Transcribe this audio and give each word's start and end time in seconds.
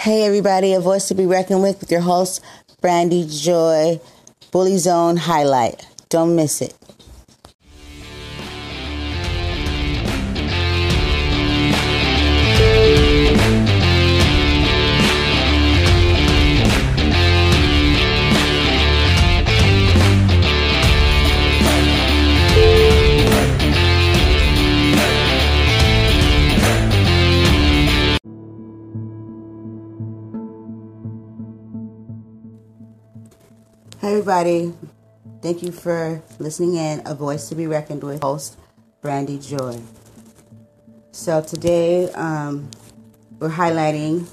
Hey, 0.00 0.24
everybody, 0.24 0.72
a 0.72 0.80
voice 0.80 1.08
to 1.08 1.14
be 1.14 1.26
reckoned 1.26 1.60
with 1.60 1.80
with 1.80 1.90
your 1.90 2.00
host, 2.00 2.42
Brandy 2.80 3.26
Joy, 3.28 4.00
Bully 4.50 4.78
Zone 4.78 5.18
Highlight. 5.18 5.86
Don't 6.08 6.34
miss 6.34 6.62
it. 6.62 6.74
Everybody. 34.20 34.70
Thank 35.40 35.62
you 35.62 35.72
for 35.72 36.22
listening 36.38 36.74
in. 36.74 37.00
A 37.06 37.14
voice 37.14 37.48
to 37.48 37.54
be 37.54 37.66
reckoned 37.66 38.04
with. 38.04 38.20
Host 38.20 38.58
Brandy 39.00 39.38
Joy. 39.38 39.80
So 41.10 41.40
today 41.40 42.12
um, 42.12 42.70
we're 43.38 43.48
highlighting 43.48 44.26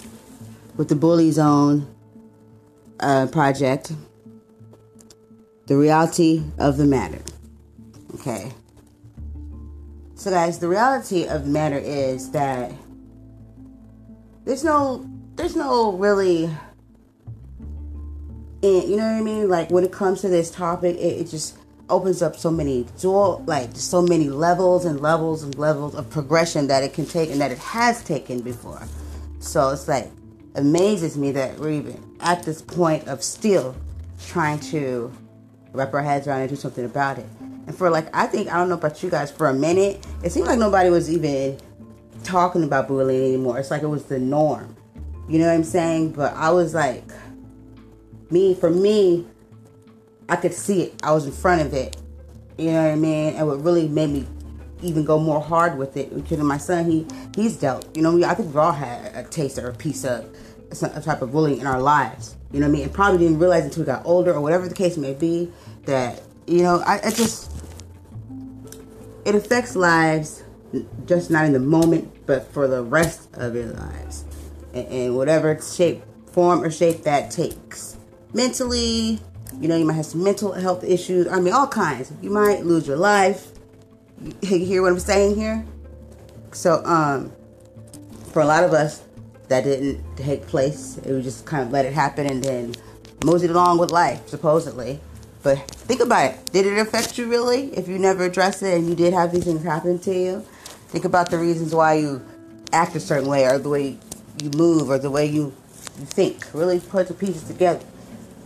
with 0.76 0.90
the 0.90 0.96
Bully 0.96 1.32
Zone 1.32 1.88
uh, 3.00 3.28
project 3.28 3.94
the 5.68 5.78
reality 5.78 6.44
of 6.58 6.76
the 6.76 6.86
matter. 6.86 7.22
Okay. 8.16 8.52
So, 10.16 10.32
guys, 10.32 10.60
the 10.60 10.68
reality 10.68 11.28
of 11.28 11.46
the 11.46 11.50
matter 11.50 11.78
is 11.78 12.32
that 12.32 12.74
there's 14.44 14.66
no, 14.66 15.10
there's 15.36 15.56
no 15.56 15.94
really 15.94 16.50
and 18.64 18.90
you 18.90 18.98
know 18.98 19.04
what 19.04 19.20
I 19.20 19.22
mean? 19.22 19.50
Like 19.50 19.70
when 19.70 19.84
it 19.84 19.92
comes 19.92 20.22
to 20.22 20.30
this 20.30 20.50
topic, 20.50 20.96
it, 20.98 21.22
it 21.22 21.30
just 21.30 21.58
opens 21.90 22.22
up 22.22 22.36
so 22.36 22.52
many 22.52 22.86
door 23.00 23.42
like 23.48 23.70
so 23.74 24.02
many 24.02 24.30
levels 24.30 24.84
and 24.84 25.00
levels 25.00 25.44
and 25.44 25.58
levels 25.58 25.96
of 25.96 26.10
progression 26.10 26.68
that 26.68 26.84
it 26.84 26.94
can 26.94 27.06
take 27.06 27.30
and 27.30 27.40
that 27.40 27.52
it 27.52 27.58
has 27.60 28.04
taken 28.04 28.42
before. 28.42 28.82
So 29.40 29.70
it's 29.70 29.88
like 29.88 30.10
amazes 30.56 31.18
me 31.18 31.32
that 31.32 31.58
we're 31.60 31.72
even 31.72 32.16
at 32.20 32.44
this 32.44 32.62
point 32.62 33.08
of 33.08 33.24
still 33.24 33.76
trying 34.26 34.60
to 34.60 35.12
wrap 35.72 35.94
our 35.94 36.02
heads 36.02 36.28
around 36.28 36.42
and 36.42 36.50
do 36.50 36.56
something 36.56 36.86
about 36.86 37.20
it. 37.20 37.28
And 37.40 37.78
for 37.78 37.90
like 37.90 38.14
I 38.16 38.26
think 38.28 38.52
I 38.52 38.58
don't 38.58 38.70
know 38.70 38.76
about 38.76 39.02
you 39.04 39.10
guys, 39.10 39.32
for 39.32 39.48
a 39.48 39.54
minute, 39.54 40.06
it 40.24 40.32
seemed 40.32 40.48
like 40.48 40.60
nobody 40.60 40.90
was 40.90 41.12
even 41.12 41.60
talking 42.24 42.64
about 42.64 42.88
bullying 42.88 43.24
anymore. 43.24 43.60
It's 43.60 43.72
like 43.72 43.84
it 43.84 43.88
was 43.88 44.06
the 44.06 44.20
norm. 44.20 44.76
You 45.30 45.40
know 45.40 45.48
what 45.48 45.54
I'm 45.54 45.64
saying? 45.64 46.14
But 46.14 46.34
I 46.34 46.50
was 46.52 46.74
like 46.74 47.04
me 48.32 48.54
for 48.56 48.70
me 48.70 49.26
i 50.30 50.36
could 50.36 50.54
see 50.54 50.84
it. 50.84 50.94
I 51.04 51.14
was 51.14 51.26
in 51.26 51.32
front 51.32 51.62
of 51.62 51.74
it. 51.74 51.96
You 52.58 52.72
know 52.72 52.84
what 52.84 52.92
i 52.92 52.96
mean? 52.96 53.36
And 53.36 53.48
what 53.48 53.62
really 53.64 53.88
made 53.88 54.10
me 54.10 54.26
even 54.82 55.06
go 55.06 55.20
more 55.20 55.42
hard 55.42 55.78
with 55.78 55.98
it 55.98 56.14
because 56.14 56.38
my 56.40 56.58
son 56.58 56.90
he 56.90 57.08
he's 57.36 57.58
dealt 57.58 57.88
you 57.96 58.04
know 58.04 58.24
i 58.24 58.34
think 58.36 58.54
we 58.54 58.60
all 58.60 58.72
had 58.72 59.16
a 59.16 59.28
taste 59.28 59.58
or 59.58 59.70
a 59.70 59.74
piece 59.74 60.04
of 60.04 60.26
some 60.72 60.92
type 61.02 61.22
of 61.22 61.32
bullying 61.32 61.60
in 61.60 61.66
our 61.66 61.82
lives 61.82 62.36
you 62.52 62.60
know 62.60 62.68
what 62.68 62.72
i 62.72 62.74
mean? 62.74 62.84
And 62.84 62.94
probably 62.94 63.18
didn't 63.20 63.40
realize 63.40 63.64
until 63.64 63.84
we 63.84 63.88
got 63.88 64.06
older 64.06 64.34
or 64.34 64.42
whatever 64.42 64.68
the 64.68 64.76
case 64.76 64.96
may 64.98 65.14
be 65.14 65.52
that 65.86 66.22
you 66.46 66.62
know 66.62 66.84
i, 66.86 67.10
just 67.10 67.52
it 69.26 69.34
affects 69.34 69.76
lives 69.76 70.44
just 71.06 71.32
not 71.32 71.46
in 71.46 71.54
the 71.54 71.60
moment 71.60 72.26
but 72.28 72.52
for 72.52 72.68
the 72.68 72.84
rest 72.84 73.30
of 73.34 73.56
your 73.56 73.66
lives. 73.66 74.26
In 74.74 75.16
whatever 75.16 75.60
shape 75.60 76.04
form 76.32 76.62
or 76.62 76.70
shape 76.70 77.04
that 77.04 77.32
takes 77.32 77.97
mentally. 78.34 79.20
You 79.60 79.68
know, 79.68 79.78
you 79.78 79.86
might 79.86 79.94
have 79.94 80.06
some 80.06 80.24
mental 80.24 80.54
health 80.54 80.84
issues. 80.84 81.28
I 81.28 81.40
mean, 81.40 81.54
all 81.54 81.68
kinds. 81.68 82.12
You 82.22 82.30
might 82.30 82.66
lose 82.66 82.88
your 82.88 82.98
life. 82.98 83.52
You 84.42 84.66
hear 84.66 84.82
what 84.82 84.92
I'm 84.92 85.00
saying 85.00 85.36
here? 85.36 85.64
So, 86.52 86.84
um, 86.86 87.32
for 88.32 88.42
a 88.42 88.46
lot 88.46 88.64
of 88.64 88.74
us, 88.74 89.04
that 89.48 89.64
didn't 89.64 90.04
take 90.18 90.48
place. 90.48 90.98
It 90.98 91.12
was 91.12 91.24
just 91.24 91.46
kind 91.46 91.64
of 91.64 91.72
let 91.72 91.86
it 91.86 91.94
happen 91.94 92.26
and 92.26 92.44
then 92.44 92.74
moseyed 93.24 93.52
along 93.52 93.78
with 93.78 93.92
life, 93.92 94.28
supposedly. 94.28 95.00
But 95.44 95.70
think 95.70 96.02
about 96.02 96.32
it. 96.32 96.52
Did 96.52 96.66
it 96.66 96.78
affect 96.80 97.18
you 97.18 97.30
really? 97.30 97.74
If 97.76 97.88
you 97.88 98.00
never 98.00 98.26
addressed 98.26 98.64
it 98.64 98.74
and 98.74 98.90
you 98.90 98.96
did 98.96 99.14
have 99.14 99.32
these 99.32 99.46
things 99.46 99.64
happen 99.64 100.00
to 100.00 100.14
you, 100.14 100.46
think 100.88 101.06
about 101.06 101.30
the 101.30 101.38
reasons 101.38 101.74
why 101.74 101.94
you 101.94 102.26
act 102.74 102.96
a 102.96 103.00
certain 103.00 103.30
way 103.30 103.46
or 103.46 103.58
the 103.58 103.70
way 103.70 103.98
you 104.42 104.50
move 104.52 104.90
or 104.90 104.98
the 104.98 105.12
way 105.12 105.26
you, 105.26 105.54
you 106.00 106.06
think. 106.06 106.46
Really 106.54 106.80
put 106.80 107.08
the 107.08 107.14
pieces 107.14 107.44
together 107.44 107.86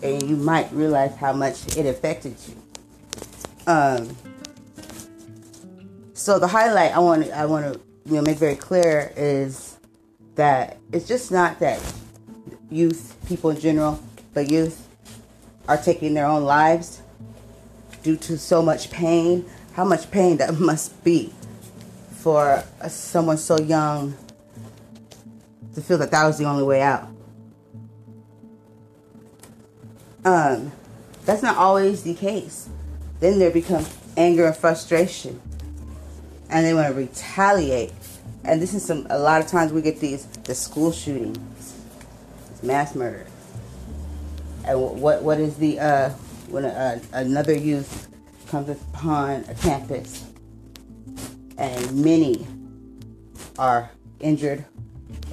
and 0.04 0.24
you 0.24 0.36
might 0.36 0.72
realize 0.72 1.16
how 1.16 1.34
much 1.34 1.78
it 1.78 1.86
affected 1.86 2.36
you. 2.48 2.56
Um, 3.68 4.16
so 6.14 6.40
the 6.40 6.48
highlight 6.48 6.96
I 6.96 7.00
want 7.00 7.30
I 7.32 7.46
want 7.46 7.74
to 7.74 7.80
you 8.06 8.16
know 8.16 8.22
make 8.22 8.38
very 8.38 8.56
clear 8.56 9.12
is 9.16 9.78
that 10.36 10.78
it's 10.92 11.08
just 11.08 11.32
not 11.32 11.60
that 11.60 11.80
youth, 12.70 13.16
people 13.28 13.50
in 13.50 13.60
general, 13.60 14.02
but 14.34 14.50
youth 14.50 14.88
are 15.68 15.78
taking 15.78 16.14
their 16.14 16.26
own 16.26 16.44
lives 16.44 17.02
due 18.04 18.18
to 18.18 18.38
so 18.38 18.62
much 18.62 18.90
pain. 18.92 19.46
How 19.74 19.86
much 19.86 20.10
pain 20.12 20.38
that 20.38 20.56
must 20.60 21.04
be 21.04 21.34
for 22.12 22.64
someone 22.88 23.38
so 23.38 23.58
young 23.60 24.16
to 25.74 25.82
feel 25.82 25.98
that 25.98 26.12
that 26.12 26.26
was 26.26 26.38
the 26.38 26.46
only 26.46 26.64
way 26.64 26.82
out. 26.82 27.08
Um, 30.24 30.72
that's 31.26 31.42
not 31.42 31.58
always 31.58 32.04
the 32.04 32.14
case. 32.14 32.70
Then 33.20 33.40
there 33.40 33.52
becomes 33.52 33.96
anger 34.18 34.46
and 34.46 34.56
frustration, 34.56 35.42
and 36.50 36.66
they 36.66 36.74
want 36.74 36.88
to 36.90 36.94
retaliate. 36.94 37.94
And 38.44 38.62
this 38.62 38.74
is 38.74 38.84
some. 38.84 39.08
A 39.10 39.18
lot 39.18 39.42
of 39.42 39.48
times 39.48 39.72
we 39.72 39.82
get 39.82 40.00
these 40.00 40.26
the 40.26 40.56
school 40.56 40.92
shootings, 40.92 41.80
mass 42.62 42.96
murder. 42.96 43.26
And 44.66 44.80
what 44.80 45.24
what 45.24 45.40
is 45.40 45.56
the 45.58 45.80
uh, 45.80 46.10
when 46.50 46.66
a, 46.66 47.02
another 47.14 47.56
youth 47.56 48.08
comes 48.48 48.70
upon 48.70 49.46
a 49.48 49.56
campus, 49.56 50.26
and 51.58 52.04
many 52.04 52.46
are 53.58 53.92
injured 54.20 54.66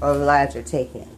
or 0.00 0.14
lives 0.14 0.56
are 0.56 0.62
taken 0.62 1.17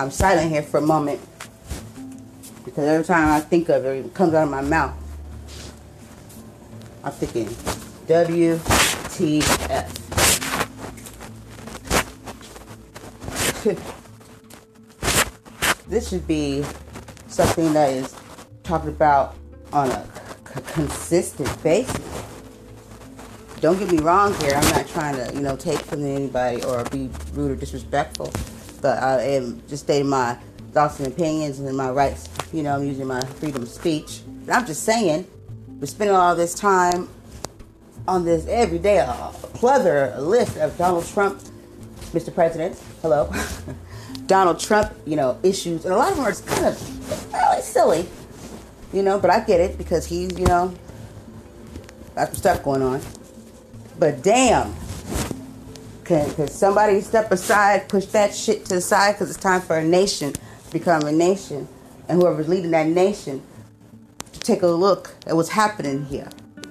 I'm 0.00 0.10
silent 0.10 0.50
here 0.50 0.62
for 0.62 0.78
a 0.78 0.80
moment 0.80 1.20
because 2.64 2.88
every 2.88 3.04
time 3.04 3.28
I 3.28 3.38
think 3.38 3.68
of 3.68 3.84
it, 3.84 4.06
it 4.06 4.14
comes 4.14 4.32
out 4.32 4.44
of 4.44 4.50
my 4.50 4.62
mouth. 4.62 4.94
I'm 7.04 7.12
thinking 7.12 7.44
WTF. 8.08 8.56
this 15.88 16.08
should 16.08 16.26
be 16.26 16.64
something 17.28 17.70
that 17.74 17.90
is 17.90 18.16
talked 18.62 18.88
about 18.88 19.36
on 19.74 19.90
a 19.90 20.06
c- 20.46 20.62
consistent 20.72 21.62
basis. 21.62 22.24
Don't 23.60 23.78
get 23.78 23.92
me 23.92 23.98
wrong 23.98 24.32
here. 24.40 24.54
I'm 24.54 24.70
not 24.72 24.88
trying 24.88 25.16
to, 25.16 25.34
you 25.34 25.42
know, 25.42 25.56
take 25.56 25.80
from 25.80 26.02
anybody 26.06 26.64
or 26.64 26.84
be 26.84 27.10
rude 27.34 27.50
or 27.50 27.56
disrespectful 27.56 28.32
but 28.80 29.02
I 29.02 29.22
am 29.22 29.62
just 29.68 29.84
stating 29.84 30.08
my 30.08 30.36
thoughts 30.72 30.98
and 30.98 31.08
opinions 31.08 31.58
and 31.58 31.76
my 31.76 31.90
rights. 31.90 32.28
You 32.52 32.62
know, 32.62 32.76
I'm 32.76 32.84
using 32.84 33.06
my 33.06 33.20
freedom 33.20 33.62
of 33.62 33.68
speech. 33.68 34.20
But 34.46 34.54
I'm 34.54 34.66
just 34.66 34.82
saying, 34.82 35.26
we're 35.78 35.86
spending 35.86 36.16
all 36.16 36.34
this 36.34 36.54
time 36.54 37.08
on 38.08 38.24
this 38.24 38.46
every 38.46 38.78
day, 38.78 38.98
a 38.98 39.30
plethora, 39.54 40.12
a 40.16 40.20
list 40.20 40.56
of 40.56 40.76
Donald 40.76 41.06
Trump, 41.06 41.40
Mr. 42.12 42.34
President, 42.34 42.80
hello, 43.02 43.32
Donald 44.26 44.58
Trump, 44.58 44.92
you 45.06 45.16
know, 45.16 45.38
issues, 45.42 45.84
and 45.84 45.94
a 45.94 45.96
lot 45.96 46.10
of 46.10 46.16
them 46.16 46.26
are 46.26 46.30
just 46.30 46.46
kind 46.46 46.66
of 46.66 47.32
well, 47.32 47.60
silly, 47.62 48.08
you 48.92 49.02
know, 49.02 49.18
but 49.18 49.30
I 49.30 49.40
get 49.40 49.60
it 49.60 49.78
because 49.78 50.06
he's, 50.06 50.36
you 50.38 50.46
know, 50.46 50.74
got 52.14 52.28
some 52.28 52.36
stuff 52.36 52.62
going 52.62 52.82
on. 52.82 53.00
But 53.98 54.22
damn, 54.22 54.74
can, 56.10 56.34
can 56.34 56.48
somebody 56.48 57.00
step 57.02 57.30
aside, 57.30 57.88
push 57.88 58.06
that 58.06 58.34
shit 58.34 58.64
to 58.64 58.74
the 58.74 58.80
side 58.80 59.12
because 59.12 59.30
it's 59.30 59.38
time 59.38 59.60
for 59.60 59.78
a 59.78 59.84
nation 59.84 60.32
to 60.32 60.72
become 60.72 61.02
a 61.02 61.12
nation. 61.12 61.68
And 62.08 62.20
whoever's 62.20 62.48
leading 62.48 62.72
that 62.72 62.88
nation 62.88 63.40
to 64.32 64.40
take 64.40 64.62
a 64.62 64.66
look 64.66 65.14
at 65.24 65.36
what's 65.36 65.50
happening 65.50 66.04
here. 66.06 66.28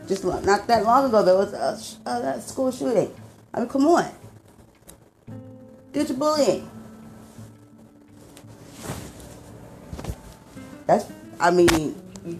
Just 0.10 0.26
not 0.26 0.68
that 0.68 0.84
long 0.84 1.06
ago, 1.06 1.24
there 1.24 1.38
was 1.38 1.54
a, 1.54 2.10
a 2.10 2.42
school 2.42 2.70
shooting. 2.70 3.16
I 3.54 3.62
mean, 3.62 3.70
come 3.70 3.88
on. 3.88 4.12
Get 5.94 6.10
your 6.10 6.18
bullying. 6.18 6.70
That's, 10.86 11.06
I 11.40 11.52
mean, 11.52 11.96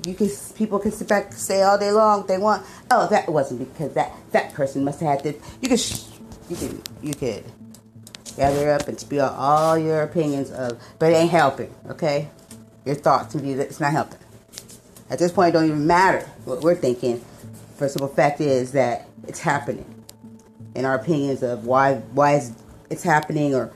you 0.06 0.16
can 0.16 0.30
people 0.56 0.80
can 0.80 0.92
sit 0.92 1.08
back 1.08 1.28
and 1.28 1.34
say 1.36 1.62
all 1.62 1.78
day 1.78 1.94
long 1.94 2.28
they 2.28 2.38
want. 2.38 2.66
Oh, 2.92 3.08
that 3.08 3.30
wasn't 3.30 3.72
because 3.72 3.94
that 3.94 4.12
that 4.32 4.54
person 4.54 4.84
must 4.84 5.00
have 5.00 5.10
had 5.10 5.24
this. 5.24 5.36
You 5.62 5.70
can 5.70 5.78
you 6.50 6.56
could 6.56 6.90
you 7.02 7.14
could 7.14 7.44
gather 8.36 8.72
up 8.72 8.88
and 8.88 9.00
spill 9.00 9.28
all 9.28 9.78
your 9.78 10.02
opinions 10.04 10.52
of, 10.52 10.82
but 10.98 11.12
it 11.12 11.16
ain't 11.16 11.32
helping. 11.32 11.74
Okay, 11.90 12.30
your 12.86 12.96
thoughts 12.96 13.36
and 13.36 13.44
views. 13.44 13.60
It's 13.60 13.80
not 13.80 13.92
helping. 13.92 14.20
At 15.10 15.20
this 15.20 15.32
point, 15.32 15.50
it 15.50 15.52
don't 15.54 15.66
even 15.66 15.88
matter 15.88 16.22
what 16.46 16.62
we're 16.62 16.76
thinking. 16.76 17.24
For 17.76 17.86
the 17.86 17.90
simple 17.90 18.10
fact 18.10 18.42
is 18.42 18.74
that 18.74 19.08
it's 19.28 19.40
happening, 19.40 19.86
and 20.76 20.86
our 20.86 20.96
opinions 20.96 21.44
of 21.44 21.66
why 21.66 21.96
why 22.14 22.36
is 22.36 22.54
it's 22.90 23.04
happening 23.04 23.54
or 23.54 23.72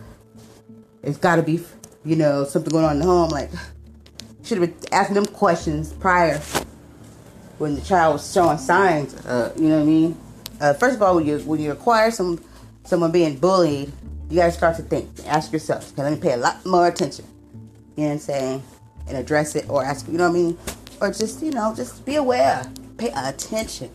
it's 1.04 1.18
got 1.18 1.36
to 1.36 1.44
be 1.44 1.64
you 2.04 2.16
know 2.16 2.44
something 2.44 2.72
going 2.72 2.86
on 2.86 3.00
the 3.00 3.06
home. 3.06 3.30
Like 3.30 3.52
should 4.44 4.60
have 4.60 4.70
been 4.82 4.90
asking 4.92 5.16
them 5.16 5.26
questions 5.28 5.94
prior 5.94 6.40
when 7.60 7.76
the 7.76 7.82
child 7.82 8.14
was 8.14 8.34
showing 8.34 8.58
signs. 8.58 9.14
Uh, 9.26 9.54
you 9.56 9.70
know 9.70 9.78
what 9.78 9.84
I 9.84 9.86
mean? 9.86 10.18
Uh, 10.60 10.74
first 10.74 10.96
of 10.96 11.02
all, 11.02 11.16
when 11.16 11.26
you 11.26 11.40
when 11.40 11.60
you 11.60 11.72
acquire 11.72 12.12
some 12.12 12.44
someone 12.84 13.12
being 13.12 13.38
bullied, 13.38 13.92
you 14.30 14.38
got 14.38 14.46
to 14.48 14.52
start 14.52 14.76
to 14.78 14.84
think. 14.84 15.10
Ask 15.26 15.52
yourself, 15.52 15.92
okay, 15.94 16.04
let 16.04 16.14
me 16.14 16.20
pay 16.20 16.34
a 16.34 16.38
lot 16.38 16.66
more 16.66 16.88
attention. 16.88 17.26
You 17.96 18.04
know 18.04 18.08
what 18.08 18.14
I'm 18.14 18.20
saying? 18.20 18.64
And 19.08 19.18
address 19.18 19.56
it 19.56 19.70
or 19.70 19.84
ask, 19.84 20.08
you 20.08 20.14
know 20.14 20.30
what 20.30 20.38
I 20.38 20.42
mean? 20.42 20.58
Or 21.02 21.12
just, 21.12 21.42
you 21.42 21.52
know, 21.52 21.74
just 21.76 22.06
be 22.06 22.16
aware. 22.16 22.66
Pay 22.98 23.12
attention. 23.16 23.90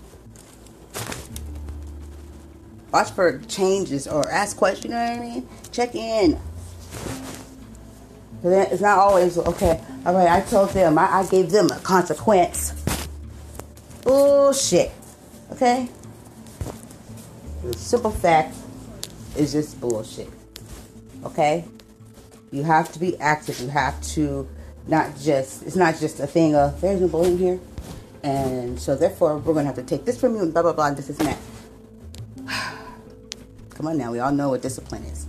Watch 2.92 3.10
for 3.10 3.38
changes 3.48 4.06
or 4.06 4.30
ask 4.30 4.56
questions, 4.56 4.84
you 4.86 4.90
know 4.90 5.04
what 5.04 5.18
I 5.18 5.20
mean? 5.20 5.48
Check 5.72 5.94
in. 5.94 6.40
It's 8.42 8.80
not 8.80 8.98
always, 8.98 9.36
okay, 9.36 9.82
all 10.06 10.14
right, 10.14 10.28
I 10.28 10.40
told 10.42 10.70
them, 10.70 10.96
I, 10.96 11.18
I 11.18 11.26
gave 11.26 11.50
them 11.50 11.66
a 11.70 11.78
consequence. 11.80 12.72
Bullshit. 14.02 14.92
Okay? 15.50 15.88
Simple 17.76 18.12
fact 18.12 18.54
is 19.38 19.52
just 19.52 19.80
bullshit. 19.80 20.28
Okay? 21.24 21.64
You 22.50 22.64
have 22.64 22.92
to 22.92 22.98
be 22.98 23.16
active. 23.18 23.60
You 23.60 23.68
have 23.68 24.00
to 24.14 24.48
not 24.86 25.18
just, 25.18 25.62
it's 25.64 25.76
not 25.76 25.98
just 25.98 26.18
a 26.20 26.26
thing 26.26 26.54
of, 26.54 26.80
there's 26.80 27.00
no 27.00 27.08
bullying 27.08 27.38
here. 27.38 27.60
And 28.22 28.80
so 28.80 28.96
therefore, 28.96 29.36
we're 29.38 29.52
going 29.52 29.64
to 29.64 29.72
have 29.72 29.76
to 29.76 29.82
take 29.82 30.04
this 30.04 30.18
from 30.18 30.34
you 30.34 30.42
and 30.42 30.52
blah, 30.52 30.62
blah, 30.62 30.72
blah, 30.72 30.86
and 30.86 30.96
this 30.96 31.10
is 31.10 31.18
that. 31.18 31.38
Come 33.70 33.86
on 33.86 33.98
now, 33.98 34.10
we 34.10 34.18
all 34.18 34.32
know 34.32 34.50
what 34.50 34.62
discipline 34.62 35.04
is. 35.04 35.28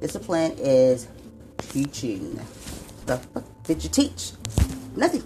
Discipline 0.00 0.52
is 0.58 1.08
teaching. 1.58 2.40
The 3.06 3.18
fuck 3.18 3.44
did 3.64 3.84
you 3.84 3.90
teach? 3.90 4.32
Nothing. 4.96 5.22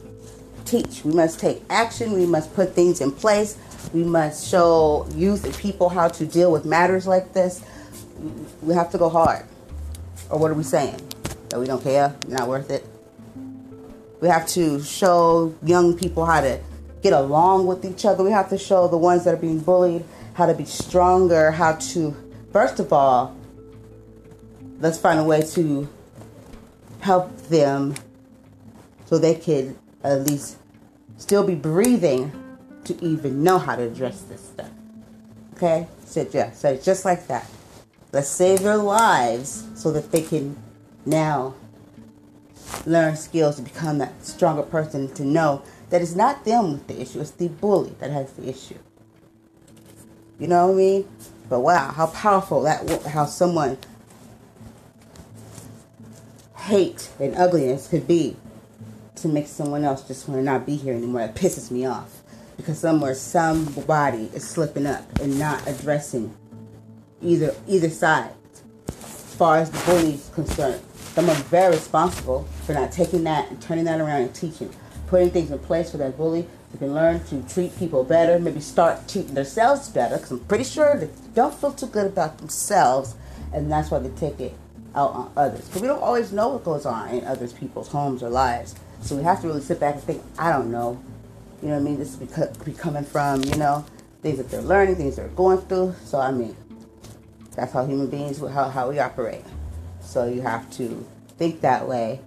Teach. 0.64 1.04
We 1.04 1.12
must 1.12 1.38
take 1.38 1.62
action. 1.70 2.12
We 2.12 2.26
must 2.26 2.52
put 2.54 2.74
things 2.74 3.00
in 3.00 3.12
place. 3.12 3.58
We 3.92 4.02
must 4.02 4.48
show 4.48 5.06
youth 5.14 5.44
and 5.44 5.54
people 5.56 5.88
how 5.88 6.08
to 6.08 6.26
deal 6.26 6.50
with 6.50 6.64
matters 6.64 7.06
like 7.06 7.32
this. 7.32 7.64
We 8.62 8.74
have 8.74 8.90
to 8.90 8.98
go 8.98 9.08
hard. 9.08 9.44
Or 10.30 10.38
what 10.38 10.50
are 10.50 10.54
we 10.54 10.64
saying? 10.64 11.00
That 11.50 11.60
we 11.60 11.66
don't 11.66 11.82
care? 11.82 12.14
Not 12.28 12.48
worth 12.48 12.70
it? 12.70 12.86
We 14.20 14.28
have 14.28 14.46
to 14.48 14.82
show 14.82 15.54
young 15.62 15.96
people 15.96 16.24
how 16.24 16.40
to 16.40 16.60
get 17.02 17.12
along 17.12 17.66
with 17.66 17.84
each 17.84 18.04
other. 18.06 18.24
We 18.24 18.30
have 18.30 18.48
to 18.50 18.58
show 18.58 18.88
the 18.88 18.96
ones 18.96 19.24
that 19.24 19.34
are 19.34 19.38
being 19.38 19.60
bullied 19.60 20.04
how 20.34 20.46
to 20.46 20.54
be 20.54 20.64
stronger, 20.64 21.52
how 21.52 21.74
to, 21.74 22.14
first 22.52 22.80
of 22.80 22.92
all, 22.92 23.36
let's 24.80 24.98
find 24.98 25.18
a 25.18 25.24
way 25.24 25.42
to 25.42 25.88
help 27.00 27.36
them 27.48 27.94
so 29.06 29.18
they 29.18 29.34
could 29.34 29.76
at 30.02 30.22
least 30.22 30.56
still 31.16 31.46
be 31.46 31.54
breathing 31.54 32.32
to 32.84 33.02
even 33.04 33.42
know 33.42 33.58
how 33.58 33.76
to 33.76 33.82
address 33.82 34.22
this 34.22 34.40
stuff. 34.40 34.70
Okay? 35.54 35.86
So 36.04 36.26
yeah, 36.32 36.50
so 36.52 36.76
just 36.76 37.04
like 37.04 37.26
that. 37.28 37.48
Let's 38.14 38.28
save 38.28 38.60
their 38.60 38.76
lives 38.76 39.66
so 39.74 39.90
that 39.90 40.12
they 40.12 40.22
can 40.22 40.56
now 41.04 41.56
learn 42.86 43.16
skills 43.16 43.56
to 43.56 43.62
become 43.62 43.98
that 43.98 44.24
stronger 44.24 44.62
person 44.62 45.12
to 45.14 45.24
know 45.24 45.62
that 45.90 46.00
it's 46.00 46.14
not 46.14 46.44
them 46.44 46.74
with 46.74 46.86
the 46.86 47.00
issue, 47.00 47.20
it's 47.20 47.32
the 47.32 47.48
bully 47.48 47.96
that 47.98 48.12
has 48.12 48.32
the 48.34 48.48
issue. 48.48 48.78
You 50.38 50.46
know 50.46 50.68
what 50.68 50.74
I 50.74 50.76
mean? 50.76 51.08
But 51.48 51.60
wow, 51.60 51.90
how 51.90 52.06
powerful 52.06 52.62
that 52.62 53.02
how 53.02 53.26
someone 53.26 53.78
hate 56.56 57.10
and 57.18 57.34
ugliness 57.34 57.88
could 57.88 58.06
be 58.06 58.36
to 59.16 59.26
make 59.26 59.48
someone 59.48 59.82
else 59.82 60.06
just 60.06 60.28
want 60.28 60.38
to 60.38 60.44
not 60.44 60.64
be 60.64 60.76
here 60.76 60.94
anymore. 60.94 61.22
It 61.22 61.34
pisses 61.34 61.72
me 61.72 61.84
off 61.84 62.22
because 62.56 62.78
somewhere 62.78 63.16
somebody 63.16 64.30
is 64.32 64.48
slipping 64.48 64.86
up 64.86 65.18
and 65.18 65.36
not 65.36 65.66
addressing 65.66 66.32
either 67.24 67.54
either 67.66 67.90
side. 67.90 68.30
As 68.88 69.34
far 69.36 69.58
as 69.58 69.70
the 69.70 69.78
bully 69.86 70.14
is 70.14 70.30
concerned, 70.34 70.80
someone 70.94 71.36
very 71.44 71.74
responsible 71.74 72.44
for 72.64 72.74
not 72.74 72.92
taking 72.92 73.24
that 73.24 73.50
and 73.50 73.60
turning 73.60 73.84
that 73.84 74.00
around 74.00 74.22
and 74.22 74.34
teaching, 74.34 74.70
putting 75.08 75.30
things 75.30 75.50
in 75.50 75.58
place 75.58 75.90
for 75.90 75.96
that 75.96 76.16
bully 76.16 76.46
to 76.74 76.78
can 76.78 76.94
learn 76.94 77.22
to 77.24 77.42
treat 77.42 77.76
people 77.78 78.04
better, 78.04 78.38
maybe 78.38 78.60
start 78.60 79.08
treating 79.08 79.34
themselves 79.34 79.88
better. 79.88 80.16
Because 80.16 80.32
I'm 80.32 80.40
pretty 80.40 80.64
sure 80.64 80.96
they 80.96 81.08
don't 81.34 81.54
feel 81.54 81.72
too 81.72 81.86
good 81.86 82.06
about 82.06 82.38
themselves, 82.38 83.14
and 83.52 83.70
that's 83.70 83.90
why 83.90 84.00
they 84.00 84.10
take 84.10 84.40
it 84.40 84.54
out 84.94 85.12
on 85.12 85.32
others. 85.36 85.68
But 85.68 85.82
we 85.82 85.88
don't 85.88 86.02
always 86.02 86.32
know 86.32 86.48
what 86.48 86.64
goes 86.64 86.86
on 86.86 87.10
in 87.10 87.24
others 87.24 87.52
people's 87.52 87.88
homes 87.88 88.22
or 88.22 88.28
lives. 88.28 88.74
So 89.02 89.16
we 89.16 89.22
have 89.22 89.40
to 89.42 89.46
really 89.46 89.60
sit 89.60 89.78
back 89.78 89.94
and 89.94 90.02
think, 90.02 90.22
I 90.38 90.50
don't 90.50 90.70
know. 90.70 91.00
You 91.62 91.68
know 91.68 91.74
what 91.74 91.80
I 91.80 91.84
mean? 91.84 91.98
This 91.98 92.16
be 92.16 92.72
coming 92.72 93.04
from, 93.04 93.44
you 93.44 93.56
know, 93.56 93.84
things 94.22 94.38
that 94.38 94.50
they're 94.50 94.62
learning, 94.62 94.96
things 94.96 95.16
they're 95.16 95.28
going 95.28 95.58
through. 95.58 95.94
So, 96.04 96.18
I 96.18 96.32
mean, 96.32 96.56
that's 97.54 97.72
how 97.72 97.86
human 97.86 98.08
beings, 98.08 98.38
how, 98.40 98.68
how 98.68 98.90
we 98.90 98.98
operate. 98.98 99.44
So 100.00 100.26
you 100.26 100.42
have 100.42 100.70
to 100.72 101.06
think 101.38 101.60
that 101.62 101.88
way. 101.88 102.20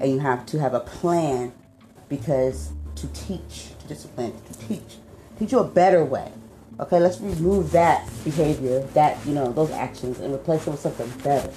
And 0.00 0.10
you 0.10 0.18
have 0.18 0.46
to 0.46 0.58
have 0.58 0.74
a 0.74 0.80
plan 0.80 1.52
because 2.08 2.72
to 2.96 3.06
teach, 3.08 3.70
to 3.80 3.88
discipline, 3.88 4.32
to 4.50 4.58
teach, 4.66 4.96
teach 5.38 5.52
you 5.52 5.60
a 5.60 5.64
better 5.64 6.04
way. 6.04 6.30
Okay, 6.80 6.98
let's 6.98 7.20
remove 7.20 7.70
that 7.72 8.08
behavior, 8.24 8.80
that, 8.94 9.24
you 9.26 9.34
know, 9.34 9.52
those 9.52 9.70
actions, 9.70 10.18
and 10.20 10.34
replace 10.34 10.64
them 10.64 10.72
with 10.72 10.80
something 10.80 11.08
better. 11.22 11.52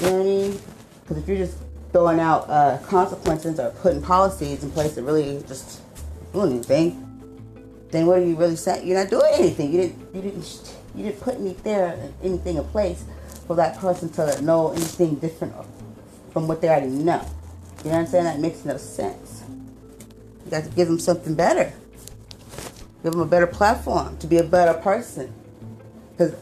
You 0.00 0.06
know 0.06 0.12
what 0.12 0.20
I 0.20 0.24
mean? 0.24 0.60
Because 1.02 1.18
if 1.18 1.28
you're 1.28 1.38
just 1.38 1.58
throwing 1.92 2.20
out 2.20 2.48
uh, 2.48 2.78
consequences 2.86 3.58
or 3.58 3.70
putting 3.70 4.02
policies 4.02 4.62
in 4.62 4.70
place 4.70 4.94
that 4.94 5.02
really 5.02 5.42
just 5.48 5.80
do 6.32 6.42
anything, 6.42 7.00
then 7.90 8.06
what 8.06 8.18
are 8.18 8.24
you 8.24 8.36
really 8.36 8.56
saying? 8.56 8.86
You're 8.86 8.98
not 8.98 9.10
doing 9.10 9.32
anything. 9.34 9.72
You 9.72 9.80
didn't, 9.82 10.14
you 10.14 10.22
didn't, 10.22 10.76
you 10.94 11.04
didn't 11.04 11.20
put 11.20 11.36
any 11.36 11.52
there, 11.52 12.12
anything 12.22 12.56
in 12.56 12.64
place 12.64 13.04
for 13.46 13.56
that 13.56 13.78
person 13.78 14.08
to 14.10 14.40
know 14.42 14.72
anything 14.72 15.16
different 15.16 15.54
from 16.32 16.48
what 16.48 16.60
they 16.60 16.68
already 16.68 16.88
know. 16.88 17.26
You 17.84 17.90
know 17.90 17.96
what 17.96 18.00
I'm 18.00 18.06
saying? 18.06 18.24
That 18.24 18.40
makes 18.40 18.64
no 18.64 18.76
sense. 18.76 19.44
You 20.44 20.50
got 20.50 20.64
to 20.64 20.70
give 20.70 20.88
them 20.88 20.98
something 20.98 21.34
better. 21.34 21.72
Give 23.02 23.12
them 23.12 23.20
a 23.20 23.26
better 23.26 23.46
platform 23.46 24.16
to 24.18 24.26
be 24.26 24.38
a 24.38 24.44
better 24.44 24.74
person. 24.80 25.32
Because 26.12 26.34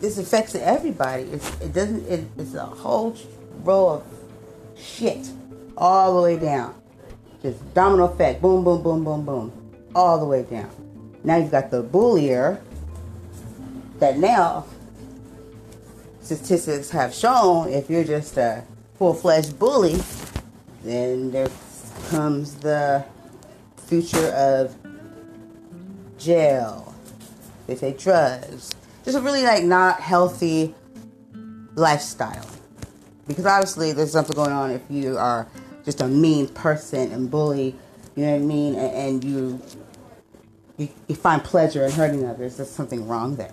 this 0.00 0.18
affects 0.18 0.54
everybody. 0.54 1.24
It's, 1.24 1.60
it 1.60 1.72
doesn't. 1.72 2.06
It, 2.06 2.26
it's 2.38 2.54
a 2.54 2.66
whole 2.66 3.16
row 3.62 3.88
of 3.88 4.06
shit 4.76 5.30
all 5.76 6.16
the 6.16 6.22
way 6.22 6.38
down. 6.38 6.74
Just 7.42 7.74
domino 7.74 8.04
effect. 8.04 8.42
Boom, 8.42 8.64
boom, 8.64 8.82
boom, 8.82 9.04
boom, 9.04 9.24
boom, 9.24 9.52
all 9.94 10.18
the 10.18 10.26
way 10.26 10.42
down. 10.42 10.70
Now 11.22 11.36
you've 11.36 11.50
got 11.50 11.70
the 11.70 11.82
bullier. 11.82 12.62
That 14.00 14.18
now 14.18 14.64
statistics 16.22 16.90
have 16.90 17.14
shown 17.14 17.68
if 17.68 17.90
you're 17.90 18.04
just 18.04 18.36
a 18.38 18.64
full-fledged 18.96 19.58
bully, 19.58 19.98
then 20.82 21.30
there 21.30 21.48
comes 22.08 22.54
the 22.56 23.04
future 23.76 24.28
of 24.28 24.74
jail. 26.18 26.94
They 27.66 27.76
say 27.76 27.92
drugs. 27.92 28.70
Just 29.04 29.18
a 29.18 29.20
really 29.20 29.42
like 29.42 29.64
not 29.64 30.00
healthy 30.00 30.74
lifestyle. 31.74 32.46
Because 33.28 33.46
obviously 33.46 33.92
there's 33.92 34.12
something 34.12 34.34
going 34.34 34.50
on 34.50 34.70
if 34.70 34.82
you 34.88 35.18
are 35.18 35.46
just 35.84 36.00
a 36.00 36.08
mean 36.08 36.48
person 36.48 37.12
and 37.12 37.30
bully, 37.30 37.76
you 38.16 38.24
know 38.24 38.32
what 38.32 38.42
I 38.42 38.44
mean, 38.44 38.74
and, 38.74 38.94
and 38.94 39.24
you, 39.24 39.62
you 40.78 40.88
you 41.06 41.14
find 41.14 41.42
pleasure 41.44 41.84
in 41.84 41.92
hurting 41.92 42.26
others. 42.26 42.56
There's 42.56 42.70
something 42.70 43.06
wrong 43.06 43.36
there. 43.36 43.52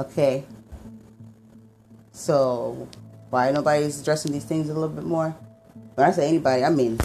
Okay. 0.00 0.44
So 2.12 2.88
why 3.30 3.50
nobody's 3.50 4.00
addressing 4.00 4.32
these 4.32 4.44
things 4.44 4.68
a 4.68 4.74
little 4.74 4.88
bit 4.88 5.04
more? 5.04 5.30
When 5.94 6.06
I 6.06 6.12
say 6.12 6.28
anybody, 6.28 6.64
I 6.64 6.70
mean 6.70 6.98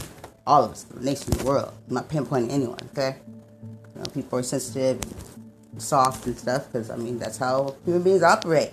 all 0.46 0.66
of 0.66 0.72
us, 0.72 0.84
the 0.84 1.04
nation, 1.04 1.32
the 1.32 1.44
world. 1.46 1.74
I'm 1.88 1.96
not 1.96 2.10
pinpointing 2.10 2.52
anyone, 2.52 2.80
okay? 2.92 3.18
You 3.96 4.02
know, 4.02 4.06
people 4.14 4.40
are 4.40 4.44
sensitive 4.44 5.00
and 5.72 5.82
soft 5.82 6.26
and 6.26 6.38
stuff 6.38 6.68
because, 6.68 6.90
I 6.90 6.98
mean, 6.98 7.20
that's 7.20 7.38
how 7.38 7.76
human 7.86 8.04
beings 8.04 8.24
operate. 8.24 8.72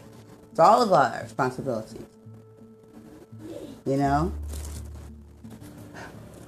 It's 0.50 0.58
all 0.58 0.82
of 0.82 0.92
our 0.92 1.22
responsibilities. 1.22 2.04
You 3.86 3.96
know? 3.96 4.32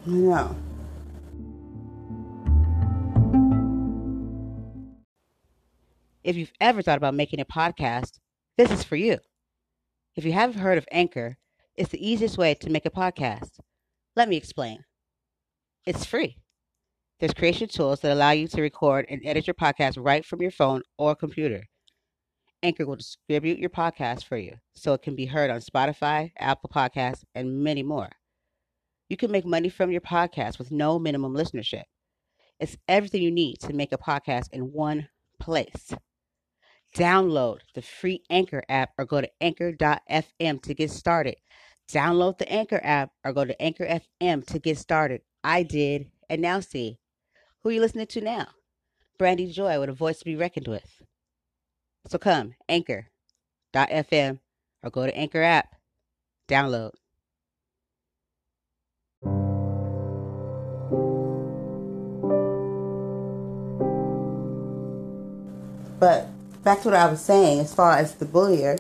You 0.07 0.17
know. 0.17 0.57
If 6.31 6.37
you've 6.37 6.53
ever 6.61 6.81
thought 6.81 6.97
about 6.97 7.17
making 7.17 7.41
a 7.41 7.45
podcast, 7.45 8.21
this 8.57 8.71
is 8.71 8.85
for 8.85 8.95
you. 8.95 9.19
If 10.15 10.25
you 10.25 10.31
haven't 10.31 10.61
heard 10.61 10.79
of 10.79 10.87
Anchor, 10.93 11.39
it's 11.75 11.91
the 11.91 12.09
easiest 12.09 12.39
way 12.39 12.55
to 12.55 12.71
make 12.71 12.87
a 12.87 12.91
podcast. 12.91 13.59
Let 14.15 14.29
me 14.29 14.37
explain. 14.37 14.85
It's 15.85 16.05
free. 16.05 16.37
There's 17.19 17.35
creation 17.35 17.67
tools 17.67 17.99
that 18.03 18.13
allow 18.13 18.31
you 18.31 18.47
to 18.47 18.63
record 18.63 19.07
and 19.11 19.21
edit 19.25 19.49
your 19.49 19.55
podcast 19.55 19.97
right 19.99 20.25
from 20.25 20.41
your 20.41 20.53
phone 20.53 20.83
or 20.99 21.17
computer. 21.17 21.65
Anchor 22.63 22.87
will 22.87 22.95
distribute 22.95 23.59
your 23.59 23.71
podcast 23.71 24.23
for 24.23 24.37
you 24.37 24.55
so 24.73 24.93
it 24.93 25.03
can 25.03 25.17
be 25.17 25.27
heard 25.27 25.51
on 25.51 25.59
Spotify, 25.59 26.31
Apple 26.39 26.71
Podcasts, 26.73 27.25
and 27.35 27.65
many 27.65 27.83
more. 27.83 28.11
You 29.09 29.17
can 29.17 29.33
make 29.33 29.45
money 29.45 29.69
from 29.69 29.91
your 29.91 30.01
podcast 30.01 30.61
with 30.61 30.71
no 30.71 30.97
minimum 31.01 31.35
listenership. 31.35 31.87
It's 32.61 32.77
everything 32.87 33.21
you 33.21 33.33
need 33.33 33.57
to 33.63 33.73
make 33.73 33.91
a 33.91 33.99
podcast 33.99 34.45
in 34.53 34.73
one 34.73 35.09
place. 35.41 35.93
Download 36.97 37.59
the 37.75 37.83
free 37.83 38.23
Anchor 38.31 38.65
app 38.69 38.91
or 38.99 39.05
go 39.05 39.21
to 39.21 39.31
anchor.fm 39.41 40.63
to 40.63 40.75
get 40.75 40.91
started. 40.91 41.37
Download 41.91 42.37
the 42.39 42.51
Anchor 42.51 42.81
app 42.83 43.11
or 43.25 43.33
go 43.33 43.45
to 43.45 43.61
Anchor 43.63 44.01
FM 44.21 44.47
to 44.47 44.59
get 44.59 44.79
started. 44.79 45.23
I 45.43 45.63
did, 45.63 46.11
and 46.29 46.43
now 46.43 46.61
see. 46.61 46.99
Who 47.63 47.69
are 47.69 47.73
you 47.73 47.81
listening 47.81 48.07
to 48.09 48.21
now? 48.21 48.49
Brandy 49.19 49.51
Joy 49.53 49.79
with 49.79 49.89
a 49.89 49.93
voice 49.93 50.19
to 50.19 50.25
be 50.25 50.37
reckoned 50.37 50.69
with. 50.69 51.03
So 52.09 52.19
come, 52.19 52.55
anchor.fm 52.69 54.39
or 54.83 54.91
go 54.91 55.07
to 55.07 55.17
Anchor 55.17 55.43
app. 55.43 55.77
Download. 56.49 56.93
But 66.01 66.29
back 66.63 66.83
to 66.83 66.89
what 66.89 66.97
I 66.97 67.11
was 67.11 67.21
saying, 67.21 67.61
as 67.61 67.75
far 67.75 67.93
as 67.93 68.15
the 68.15 68.25
bullier, 68.25 68.79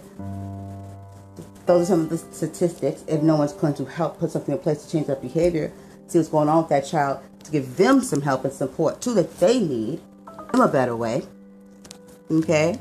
those 1.66 1.82
are 1.82 1.92
some 1.94 2.00
of 2.00 2.08
the 2.10 2.18
statistics. 2.18 3.04
If 3.06 3.22
no 3.22 3.36
one's 3.36 3.52
going 3.52 3.74
to 3.74 3.84
help 3.84 4.18
put 4.18 4.30
something 4.30 4.54
in 4.54 4.60
place 4.60 4.84
to 4.84 4.90
change 4.90 5.06
their 5.06 5.16
behavior, 5.16 5.72
see 6.06 6.18
what's 6.18 6.28
going 6.28 6.48
on 6.48 6.62
with 6.62 6.68
that 6.70 6.86
child, 6.86 7.20
to 7.44 7.50
give 7.50 7.76
them 7.76 8.00
some 8.00 8.20
help 8.20 8.44
and 8.44 8.52
support 8.52 9.00
too 9.00 9.14
that 9.14 9.38
they 9.38 9.60
need, 9.60 10.00
in 10.52 10.60
a 10.60 10.68
better 10.68 10.96
way. 10.96 11.22
Okay? 12.30 12.74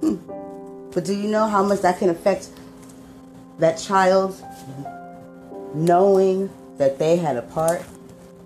Hmm. 0.00 0.16
But 0.92 1.04
do 1.04 1.14
you 1.14 1.28
know 1.28 1.46
how 1.46 1.62
much 1.62 1.80
that 1.80 1.98
can 1.98 2.10
affect 2.10 2.48
that 3.58 3.78
child 3.78 4.42
knowing 5.74 6.50
that 6.78 6.98
they 6.98 7.16
had 7.16 7.36
a 7.36 7.42
part 7.42 7.82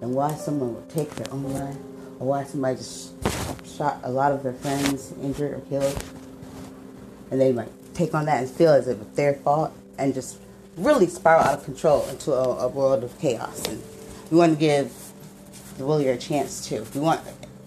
and 0.01 0.15
why 0.15 0.35
someone 0.35 0.75
would 0.75 0.89
take 0.89 1.11
their 1.11 1.33
own 1.33 1.53
life 1.53 1.77
or 2.19 2.27
why 2.29 2.45
somebody 2.45 2.77
just 2.77 3.13
shot 3.79 4.01
a 4.03 4.11
lot 4.11 4.33
of 4.33 4.43
their 4.43 4.53
friends 4.53 5.15
injured 5.23 5.53
or 5.55 5.61
killed. 5.61 6.05
And 7.31 7.41
they 7.41 7.53
might 7.53 7.71
take 7.95 8.13
on 8.13 8.27
that 8.27 8.43
and 8.43 8.51
feel 8.51 8.73
as 8.73 8.89
if 8.89 9.01
it's 9.01 9.17
their 9.17 9.35
fault 9.35 9.73
and 9.99 10.13
just 10.13 10.39
really 10.77 11.07
spiral 11.07 11.45
out 11.45 11.59
of 11.59 11.65
control 11.65 12.07
into 12.09 12.33
a, 12.33 12.67
a 12.67 12.69
world 12.69 13.05
of 13.05 13.17
chaos. 13.21 13.67
And 13.69 13.83
we 14.31 14.39
want 14.39 14.55
to 14.55 14.59
give 14.59 14.93
the 15.77 15.85
bullier 15.85 16.13
a 16.13 16.17
chance 16.17 16.67
to 16.69 16.85
we 16.95 17.01
want 17.01 17.21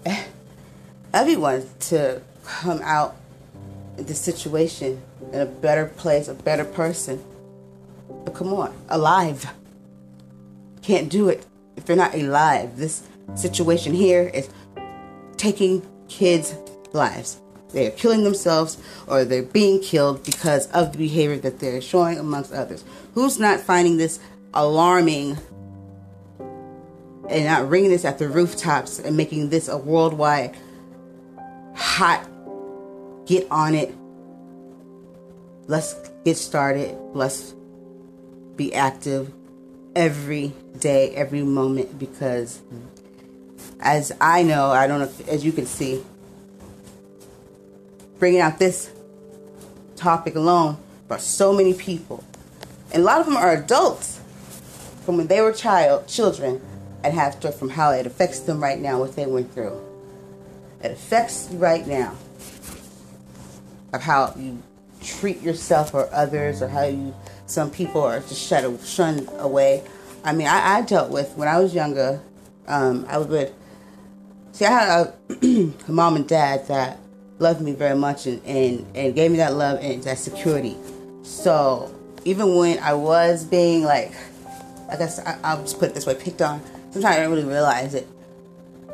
everyone 1.13 1.63
to 1.79 2.21
come 2.43 2.81
out 2.83 3.15
in 3.97 4.05
this 4.05 4.19
situation 4.19 5.01
in 5.31 5.41
a 5.41 5.45
better 5.45 5.85
place 5.85 6.27
a 6.27 6.33
better 6.33 6.65
person. 6.65 7.23
But 8.25 8.33
come 8.33 8.53
on 8.53 8.73
alive. 8.89 9.45
Can't 10.81 11.09
do 11.09 11.29
it 11.29 11.45
if 11.77 11.87
you're 11.87 11.97
not 11.97 12.13
alive. 12.15 12.77
This 12.77 13.07
situation 13.35 13.93
here 13.93 14.29
is 14.33 14.49
taking 15.37 15.85
kids' 16.11 16.55
lives. 16.91 17.39
They 17.69 17.87
are 17.87 17.91
killing 17.91 18.25
themselves 18.25 18.77
or 19.07 19.23
they're 19.23 19.43
being 19.43 19.81
killed 19.81 20.23
because 20.25 20.67
of 20.71 20.91
the 20.91 20.97
behavior 20.97 21.37
that 21.37 21.59
they're 21.59 21.81
showing 21.81 22.19
amongst 22.19 22.51
others. 22.51 22.83
Who's 23.15 23.39
not 23.39 23.61
finding 23.61 23.97
this 23.97 24.19
alarming 24.53 25.37
and 27.29 27.45
not 27.45 27.69
ringing 27.69 27.91
this 27.91 28.03
at 28.03 28.19
the 28.19 28.27
rooftops 28.27 28.99
and 28.99 29.15
making 29.15 29.49
this 29.49 29.69
a 29.69 29.77
worldwide 29.77 30.55
hot 31.75 32.27
get 33.25 33.47
on 33.49 33.73
it? 33.73 33.95
Let's 35.67 35.95
get 36.25 36.35
started. 36.35 36.97
Let's 37.13 37.55
be 38.57 38.73
active 38.73 39.31
every 39.95 40.51
day, 40.77 41.15
every 41.15 41.43
moment 41.43 41.97
because 41.97 42.61
as 43.81 44.11
I 44.21 44.43
know, 44.43 44.69
I 44.69 44.87
don't 44.87 44.99
know, 44.99 45.05
if, 45.05 45.27
as 45.27 45.43
you 45.43 45.51
can 45.51 45.65
see, 45.65 46.03
bringing 48.19 48.39
out 48.39 48.59
this 48.59 48.91
topic 49.95 50.35
alone 50.35 50.77
for 51.07 51.17
so 51.17 51.51
many 51.51 51.73
people. 51.73 52.23
And 52.93 53.01
a 53.01 53.05
lot 53.05 53.19
of 53.19 53.25
them 53.25 53.35
are 53.35 53.51
adults 53.53 54.19
from 55.05 55.17
when 55.17 55.27
they 55.27 55.41
were 55.41 55.51
child 55.51 56.07
children 56.07 56.61
and 57.03 57.13
have 57.13 57.39
to 57.39 57.51
from 57.51 57.69
how 57.69 57.91
it 57.91 58.05
affects 58.05 58.41
them 58.41 58.61
right 58.61 58.79
now, 58.79 58.99
what 58.99 59.15
they 59.15 59.25
went 59.25 59.51
through. 59.53 59.81
It 60.83 60.91
affects 60.91 61.49
you 61.51 61.57
right 61.57 61.85
now 61.85 62.15
of 63.93 64.01
how 64.01 64.33
you 64.37 64.61
treat 65.01 65.41
yourself 65.41 65.93
or 65.93 66.07
others 66.13 66.61
or 66.61 66.67
how 66.67 66.83
you 66.83 67.13
some 67.45 67.69
people 67.69 68.01
are 68.01 68.19
just 68.21 68.47
shut 68.47 68.63
shunned 68.85 69.27
away. 69.37 69.83
I 70.23 70.31
mean, 70.31 70.47
I, 70.47 70.77
I 70.77 70.81
dealt 70.83 71.09
with 71.09 71.35
when 71.35 71.47
I 71.47 71.59
was 71.59 71.73
younger. 71.73 72.21
Um, 72.67 73.05
I 73.09 73.17
would 73.17 73.53
see, 74.51 74.65
I 74.65 74.69
had 74.69 75.07
a, 75.07 75.13
a 75.87 75.91
mom 75.91 76.15
and 76.15 76.27
dad 76.27 76.67
that 76.67 76.99
loved 77.39 77.61
me 77.61 77.73
very 77.73 77.95
much 77.95 78.27
and, 78.27 78.41
and, 78.45 78.85
and 78.95 79.15
gave 79.15 79.31
me 79.31 79.37
that 79.37 79.53
love 79.53 79.79
and 79.81 80.03
that 80.03 80.17
security. 80.17 80.77
So 81.23 81.93
even 82.25 82.55
when 82.55 82.79
I 82.79 82.93
was 82.93 83.43
being 83.43 83.83
like, 83.83 84.13
I 84.89 84.97
guess 84.97 85.19
I, 85.19 85.55
will 85.55 85.63
just 85.63 85.79
put 85.79 85.89
it 85.89 85.95
this 85.95 86.05
way, 86.05 86.15
picked 86.15 86.41
on, 86.41 86.61
sometimes 86.91 87.05
I 87.05 87.15
didn't 87.15 87.31
really 87.31 87.45
realize 87.45 87.93
it 87.93 88.07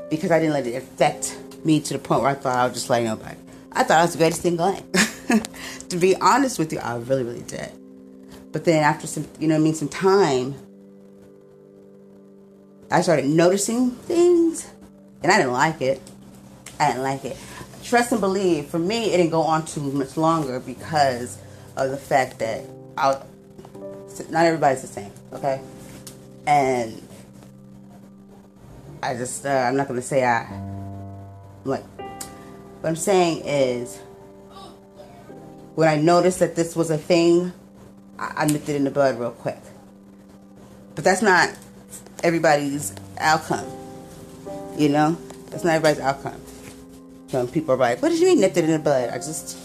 because 0.10 0.32
I 0.32 0.40
didn't 0.40 0.54
let 0.54 0.66
it 0.68 0.76
affect 0.76 1.38
me 1.66 1.80
to 1.82 1.94
the 1.94 2.00
point 2.00 2.22
where 2.22 2.32
I 2.32 2.36
thought 2.36 2.56
I 2.56 2.66
was 2.66 2.74
just 2.74 2.90
like 2.90 3.04
nobody. 3.04 3.36
I 3.72 3.84
thought 3.84 4.00
I 4.00 4.02
was 4.04 4.14
the 4.14 4.20
greatest 4.20 4.42
thing 4.42 4.56
going. 4.56 4.84
to 5.90 5.98
be 5.98 6.16
honest 6.18 6.60
with 6.60 6.72
you, 6.72 6.80
I 6.80 6.96
really, 6.98 7.24
really 7.24 7.42
did. 7.42 7.72
But 8.52 8.64
then 8.64 8.84
after 8.84 9.08
some, 9.08 9.28
you 9.40 9.48
know 9.48 9.56
I 9.56 9.60
mean, 9.60 9.74
some 9.74 9.90
time, 9.90 10.56
I 12.90 13.02
started 13.02 13.26
noticing 13.26 13.92
things 13.92 14.68
and 15.24 15.32
I 15.32 15.38
didn't 15.38 15.54
like 15.54 15.82
it. 15.82 16.02
I 16.80 16.90
didn't 16.90 17.04
like 17.04 17.26
it. 17.26 17.38
Trust 17.84 18.12
and 18.12 18.22
believe. 18.22 18.68
For 18.68 18.80
me, 18.80 19.14
it 19.14 19.18
didn't 19.18 19.32
go 19.32 19.42
on 19.42 19.66
too 19.66 19.82
much 19.82 20.18
longer 20.18 20.60
because 20.60 21.38
of 21.76 21.92
the 21.92 21.98
fact 21.98 22.40
that 22.40 22.66
I, 22.98 23.22
not 24.30 24.46
everybody's 24.46 24.82
the 24.82 24.88
same. 24.88 25.12
Okay, 25.34 25.62
and 26.46 27.02
I 29.02 29.16
just 29.16 29.46
uh, 29.46 29.50
I'm 29.50 29.76
not 29.76 29.88
gonna 29.88 30.02
say 30.02 30.26
I 30.26 30.48
like. 31.64 31.84
What 32.82 32.90
I'm 32.90 32.96
saying 32.96 33.44
is, 33.46 33.98
when 35.76 35.88
I 35.88 35.98
noticed 35.98 36.40
that 36.40 36.56
this 36.56 36.76
was 36.76 36.92
a 36.92 36.98
thing, 36.98 37.54
I, 38.20 38.34
I 38.38 38.46
nipped 38.46 38.70
it 38.70 38.76
in 38.76 38.84
the 38.84 38.92
bud 38.92 39.20
real 39.20 39.32
quick. 39.32 39.60
But 40.96 41.04
that's 41.04 41.22
not 41.22 41.56
everybody's 42.24 42.94
outcome. 43.20 43.77
You 44.78 44.90
know, 44.90 45.18
that's 45.50 45.64
not 45.64 45.74
everybody's 45.74 46.00
outcome. 46.00 46.40
Some 47.30 47.48
people 47.48 47.74
are 47.74 47.78
like, 47.78 48.02
"What 48.02 48.10
did 48.10 48.20
you 48.20 48.28
mean 48.28 48.40
nipped 48.40 48.58
it 48.58 48.66
in 48.66 48.72
the 48.72 48.80
bud?" 48.80 49.10
I 49.10 49.18
just, 49.18 49.58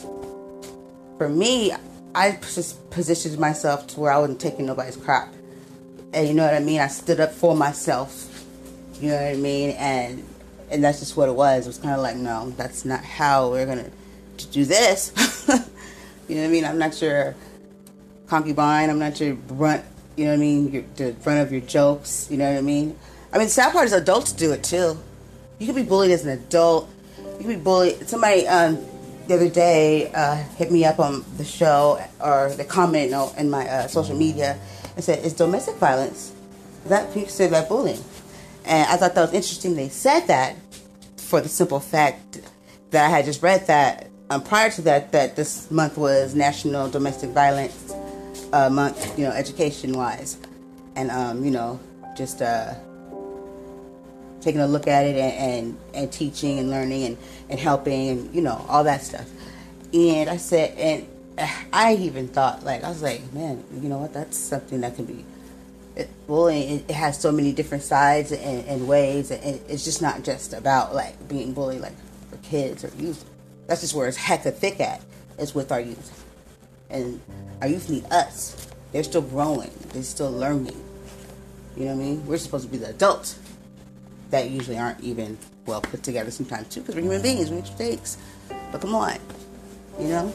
for 1.19 1.28
me, 1.28 1.73
I 2.14 2.38
just 2.54 2.90
positioned 2.90 3.38
myself 3.38 3.87
to 3.88 4.00
where 4.00 4.11
I 4.11 4.19
wasn't 4.19 4.40
taking 4.40 4.66
nobody's 4.66 4.97
crap, 4.97 5.33
and 6.12 6.26
you 6.26 6.35
know 6.35 6.45
what 6.45 6.54
I 6.54 6.61
mean. 6.61 6.81
I 6.81 6.88
stood 6.88 7.21
up 7.21 7.33
for 7.33 7.54
myself. 7.54 8.28
You 9.00 9.11
know 9.11 9.16
what 9.16 9.26
I 9.26 9.35
mean, 9.35 9.71
and 9.71 10.25
and 10.71 10.83
that's 10.83 11.00
just 11.00 11.16
what 11.16 11.28
it 11.28 11.35
was. 11.35 11.66
It 11.66 11.69
was 11.69 11.78
kind 11.78 11.95
of 11.95 12.00
like, 12.00 12.16
no, 12.16 12.50
that's 12.57 12.85
not 12.85 13.04
how 13.04 13.50
we're 13.50 13.66
gonna 13.66 13.90
do 14.50 14.64
this. 14.64 15.12
you 16.28 16.37
know 16.37 16.42
what 16.42 16.49
I 16.49 16.49
mean? 16.49 16.64
I'm 16.64 16.78
not 16.78 17.00
your 17.00 17.35
concubine. 18.26 18.88
I'm 18.88 18.99
not 18.99 19.21
your 19.21 19.35
brunt. 19.35 19.85
You 20.16 20.25
know 20.25 20.31
what 20.31 20.37
I 20.37 20.40
mean? 20.40 20.73
Your, 20.73 20.83
the 20.97 21.12
front 21.21 21.40
of 21.40 21.52
your 21.52 21.61
jokes. 21.61 22.28
You 22.31 22.38
know 22.38 22.50
what 22.50 22.59
I 22.59 22.62
mean? 22.62 22.99
I 23.33 23.39
mean, 23.39 23.47
the 23.47 23.53
sad 23.53 23.73
part 23.73 23.87
is 23.87 23.93
adults 23.93 24.33
do 24.33 24.53
it 24.53 24.62
too. 24.62 24.99
You 25.59 25.67
can 25.67 25.75
be 25.75 25.83
bullied 25.83 26.11
as 26.11 26.25
an 26.27 26.31
adult. 26.31 26.91
You 27.17 27.39
can 27.39 27.49
be 27.49 27.57
bullied. 27.57 28.09
Somebody 28.09 28.47
um, 28.47 28.79
the 29.27 29.35
other 29.35 29.49
day 29.49 30.12
uh, 30.12 30.37
hit 30.57 30.71
me 30.71 30.85
up 30.85 30.99
on 30.99 31.25
the 31.39 31.45
show 31.45 32.03
or 32.21 32.51
the 32.51 32.65
comment 32.65 33.12
in 33.39 33.51
my 33.51 33.67
uh, 33.67 33.87
social 33.87 34.17
media 34.17 34.59
and 34.97 35.05
said, 35.05 35.25
"Is 35.25 35.33
domestic 35.33 35.77
violence 35.77 36.33
that 36.87 37.12
considered 37.12 37.53
that 37.53 37.69
bullying?" 37.69 38.03
And 38.65 38.89
I 38.89 38.97
thought 38.97 39.15
that 39.15 39.23
was 39.23 39.33
interesting. 39.33 39.77
They 39.77 39.89
said 39.89 40.27
that 40.27 40.57
for 41.17 41.41
the 41.41 41.49
simple 41.49 41.81
fact 41.81 42.41
that 42.91 43.07
I 43.07 43.09
had 43.09 43.25
just 43.25 43.43
read 43.43 43.67
that 43.69 44.09
um, 44.29 44.43
prior 44.43 44.71
to 44.71 44.83
that 44.83 45.12
that 45.12 45.37
this 45.37 45.71
month 45.71 45.97
was 45.97 46.35
National 46.35 46.89
Domestic 46.89 47.31
Violence 47.31 47.95
uh, 48.53 48.69
Month, 48.69 49.19
you 49.19 49.25
know, 49.25 49.33
education 49.33 49.93
wise, 49.93 50.37
and 50.97 51.11
um, 51.11 51.45
you 51.45 51.51
know, 51.51 51.81
just 52.17 52.43
uh, 52.43 52.75
taking 54.43 54.61
a 54.61 54.67
look 54.67 54.87
at 54.87 55.07
it 55.07 55.17
and, 55.17 55.55
and, 55.55 55.79
and 55.95 56.13
teaching 56.13 56.59
and 56.59 56.71
learning 56.71 57.05
and, 57.05 57.19
and 57.49 57.59
helping 57.59 58.09
and, 58.09 58.35
you 58.35 58.43
know, 58.43 58.65
all 58.69 58.85
that 58.85 59.03
stuff. 59.03 59.29
And 59.95 60.29
I 60.29 60.37
said, 60.37 60.77
and 60.79 61.07
I 61.73 61.95
even 61.95 62.29
thought, 62.29 62.65
like, 62.65 62.85
I 62.85 62.89
was 62.89 63.03
like, 63.03 63.33
man, 63.33 63.65
you 63.81 63.89
know 63.89 63.99
what? 63.99 64.13
That's 64.13 64.37
something 64.37 64.81
that 64.81 64.97
can 64.97 65.05
be. 65.05 65.25
It, 65.95 66.09
bullying 66.27 66.79
it, 66.81 66.91
it 66.91 66.95
has 66.95 67.21
so 67.21 67.31
many 67.31 67.53
different 67.53 67.83
sides 67.83 68.33
and, 68.33 68.67
and 68.67 68.89
ways, 68.89 69.31
and 69.31 69.61
it's 69.69 69.85
just 69.85 70.01
not 70.01 70.23
just 70.23 70.55
about 70.55 70.95
like 70.95 71.29
being 71.29 71.53
bullied, 71.53 71.83
like 71.83 71.93
for 72.31 72.39
kids 72.39 72.83
or 72.83 72.91
youth. 72.97 73.23
That's 73.67 73.83
just 73.83 73.95
where 73.95 74.09
it's 74.09 74.17
heck 74.17 74.43
hecka 74.43 74.55
thick 74.55 74.81
at. 74.81 75.03
It's 75.39 75.55
with 75.55 75.71
our 75.71 75.81
youth, 75.81 76.25
and 76.89 77.21
our 77.61 77.69
youth 77.69 77.91
need 77.91 78.07
us. 78.07 78.69
They're 78.93 79.05
still 79.05 79.21
growing. 79.21 79.71
They're 79.93 80.03
still 80.03 80.33
learning. 80.33 80.83
You 81.77 81.85
know 81.85 81.95
what 81.95 82.03
I 82.03 82.07
mean? 82.07 82.27
We're 82.27 82.39
supposed 82.39 82.65
to 82.65 82.71
be 82.71 82.79
the 82.79 82.89
adults 82.89 83.39
that 84.33 84.51
usually 84.51 84.77
aren't 84.77 85.01
even 85.01 85.39
well 85.67 85.81
put 85.81 86.03
together 86.03 86.31
sometimes 86.33 86.69
too, 86.69 86.81
because 86.81 86.97
we're 86.97 87.03
human 87.03 87.23
beings, 87.23 87.51
we 87.51 87.57
make 87.57 87.67
mistakes. 87.67 88.19
But 88.73 88.81
come 88.81 88.95
on, 88.95 89.19
you 90.01 90.09
know? 90.09 90.35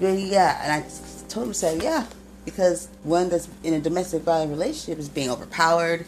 Yeah, 0.00 0.60
and 0.62 0.72
I 0.72 1.28
told 1.28 1.48
him, 1.48 1.54
said, 1.54 1.82
yeah, 1.82 2.06
because 2.44 2.88
one 3.02 3.28
that's 3.28 3.48
in 3.64 3.74
a 3.74 3.80
domestic 3.80 4.22
violence 4.22 4.50
relationship 4.50 4.98
is 4.98 5.08
being 5.08 5.30
overpowered, 5.30 6.06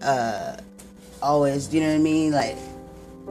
uh, 0.00 0.56
always, 1.22 1.72
you 1.72 1.80
know 1.80 1.88
what 1.88 1.96
I 1.96 1.98
mean, 1.98 2.32
like 2.32 2.56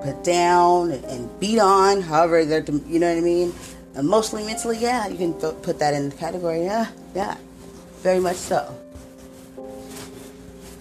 put 0.01 0.23
down 0.23 0.91
and 0.91 1.39
beat 1.39 1.59
on, 1.59 2.01
however 2.01 2.45
they're, 2.45 2.63
you 2.87 2.99
know 2.99 3.09
what 3.09 3.17
I 3.17 3.21
mean. 3.21 3.53
Emotionally, 3.95 4.45
mentally, 4.45 4.77
yeah, 4.77 5.07
you 5.07 5.17
can 5.17 5.33
put 5.33 5.77
that 5.79 5.93
in 5.93 6.09
the 6.09 6.15
category. 6.15 6.63
Yeah, 6.63 6.87
yeah, 7.13 7.35
very 7.97 8.19
much 8.19 8.37
so. 8.37 8.73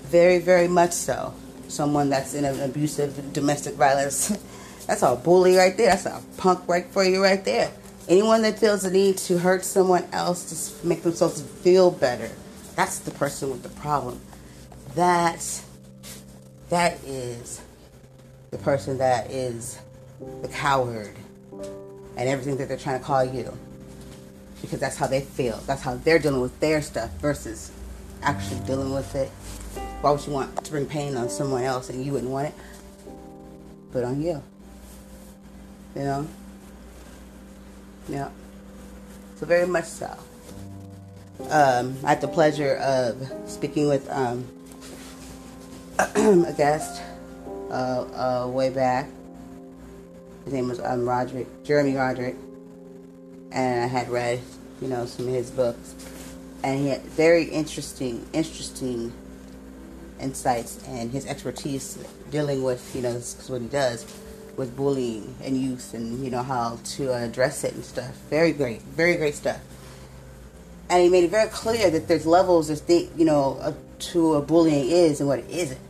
Very, 0.05 0.39
very 0.39 0.69
much 0.69 0.93
so. 0.93 1.35
Someone 1.71 2.11
that's 2.11 2.35
in 2.35 2.45
an 2.45 2.61
abusive 2.61 3.33
domestic 3.33 3.75
violence. 3.75 4.29
that's 4.87 5.03
a 5.03 5.17
bully 5.17 5.57
right 5.57 5.77
there. 5.77 5.91
That's 5.91 6.07
a 6.07 6.23
punk 6.37 6.67
right 6.69 6.87
for 6.87 7.05
you 7.05 7.23
right 7.23 7.45
there. 7.45 7.71
Anyone 8.09 8.43
that 8.43 8.59
feels 8.59 8.83
the 8.83 8.91
need 8.91 9.19
to 9.19 9.39
hurt 9.39 9.65
someone 9.65 10.05
else 10.13 10.79
to 10.81 10.87
make 10.87 11.03
themselves 11.03 11.43
feel 11.43 11.91
better, 11.91 12.31
that's 12.75 12.99
the 12.99 13.13
person 13.13 13.51
with 13.51 13.63
the 13.63 13.69
problem. 13.69 14.21
That 14.95 15.63
that 16.71 17.03
is 17.05 17.61
the 18.51 18.59
person 18.59 18.99
that 18.99 19.31
is 19.31 19.79
the 20.43 20.49
coward 20.49 21.15
and 22.17 22.29
everything 22.29 22.57
that 22.57 22.69
they're 22.69 22.77
trying 22.77 22.99
to 22.99 23.05
call 23.05 23.25
you. 23.25 23.57
Because 24.61 24.79
that's 24.79 24.97
how 24.97 25.07
they 25.07 25.21
feel. 25.21 25.57
That's 25.67 25.83
how 25.83 25.97
they're 25.97 26.19
dealing 26.19 26.41
with 26.41 26.59
their 26.61 26.83
stuff 26.83 27.11
versus 27.19 27.71
actually 28.23 28.61
dealing 28.67 28.93
with 28.93 29.15
it. 29.15 29.31
Why 30.01 30.11
would 30.13 30.27
you 30.27 30.33
want 30.33 30.65
to 30.65 30.71
bring 30.71 30.87
pain 30.87 31.15
on 31.17 31.29
someone 31.29 31.63
else 31.63 31.91
and 31.91 32.03
you 32.03 32.13
wouldn't 32.13 32.31
want 32.31 32.49
it? 32.49 32.55
Put 33.93 34.03
on 34.03 34.23
you. 34.23 34.43
You 35.95 36.03
know? 36.03 36.29
Yeah. 38.09 38.31
So 39.37 39.45
very 39.45 39.67
much 39.67 39.85
so. 39.85 40.11
Um, 41.51 41.97
I 42.03 42.11
had 42.11 42.21
the 42.23 42.29
pleasure 42.29 42.77
of 42.77 43.31
speaking 43.47 43.89
with 43.89 44.09
um, 44.11 44.47
a 45.99 46.55
guest 46.57 47.03
uh, 47.71 48.45
uh, 48.45 48.49
way 48.49 48.71
back. 48.71 49.07
His 50.45 50.55
name 50.55 50.69
was 50.69 50.81
um, 50.81 51.07
Roderick, 51.07 51.47
Jeremy 51.63 51.97
Roderick, 51.97 52.37
and 53.53 53.85
I 53.85 53.87
had 53.87 54.09
read, 54.09 54.41
you 54.81 54.89
know, 54.89 55.05
some 55.05 55.29
of 55.29 55.35
his 55.35 55.51
books, 55.51 55.95
and 56.63 56.81
he 56.81 56.89
had 56.89 57.03
very 57.03 57.45
interesting, 57.45 58.27
interesting 58.33 59.13
insights 60.21 60.83
and 60.89 61.11
his 61.11 61.27
expertise 61.27 61.99
dealing 62.31 62.63
with, 62.63 62.95
you 62.95 63.03
know, 63.03 63.15
what 63.49 63.63
he 63.63 63.69
does 63.69 64.07
with 64.57 64.77
bullying 64.77 65.35
and 65.43 65.57
youth 65.57 65.95
and 65.95 66.23
you 66.25 66.31
know 66.31 66.43
how 66.43 66.79
to 66.85 67.13
address 67.15 67.65
it 67.65 67.75
and 67.75 67.85
stuff. 67.85 68.15
Very 68.29 68.53
great, 68.53 68.83
very 68.83 69.17
great 69.17 69.35
stuff. 69.35 69.61
And 70.89 71.03
he 71.03 71.09
made 71.09 71.25
it 71.25 71.31
very 71.31 71.49
clear 71.49 71.91
that 71.91 72.09
there's 72.09 72.27
levels 72.27 72.69
of 72.69 72.81
think, 72.81 73.11
you 73.17 73.25
know, 73.25 73.75
to 73.99 74.31
what 74.33 74.47
bullying 74.47 74.91
is 74.91 75.21
and 75.21 75.29
what 75.29 75.39
it 75.39 75.51
isn't. 75.51 75.81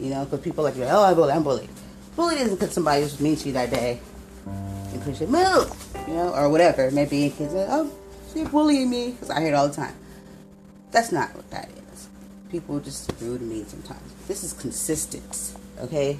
You 0.00 0.10
know, 0.10 0.24
because 0.24 0.40
people 0.40 0.64
like, 0.64 0.74
oh, 0.78 1.04
I'm 1.04 1.14
bullied, 1.14 1.34
I'm 1.34 1.42
bullied. 1.42 1.68
Bullied 2.16 2.38
isn't 2.38 2.58
because 2.58 2.72
somebody 2.72 3.02
was 3.02 3.20
mean 3.20 3.36
to 3.36 3.48
you 3.48 3.52
that 3.52 3.70
day 3.70 4.00
and 4.46 5.02
push 5.02 5.20
you, 5.20 5.26
move, 5.26 5.70
you 6.08 6.14
know, 6.14 6.34
or 6.34 6.48
whatever. 6.48 6.90
Maybe 6.90 7.30
kids 7.30 7.52
say, 7.52 7.66
oh, 7.68 7.92
you're 8.34 8.48
bullying 8.48 8.88
me 8.88 9.10
because 9.10 9.30
I 9.30 9.40
hear 9.40 9.52
it 9.52 9.54
all 9.54 9.68
the 9.68 9.74
time. 9.74 9.94
That's 10.90 11.12
not 11.12 11.34
what 11.36 11.50
that 11.50 11.68
is. 11.68 11.89
People 12.50 12.80
just 12.80 13.12
rude 13.20 13.38
to 13.38 13.44
me 13.44 13.64
sometimes. 13.66 14.12
This 14.26 14.42
is 14.42 14.52
consistent, 14.52 15.54
okay? 15.78 16.18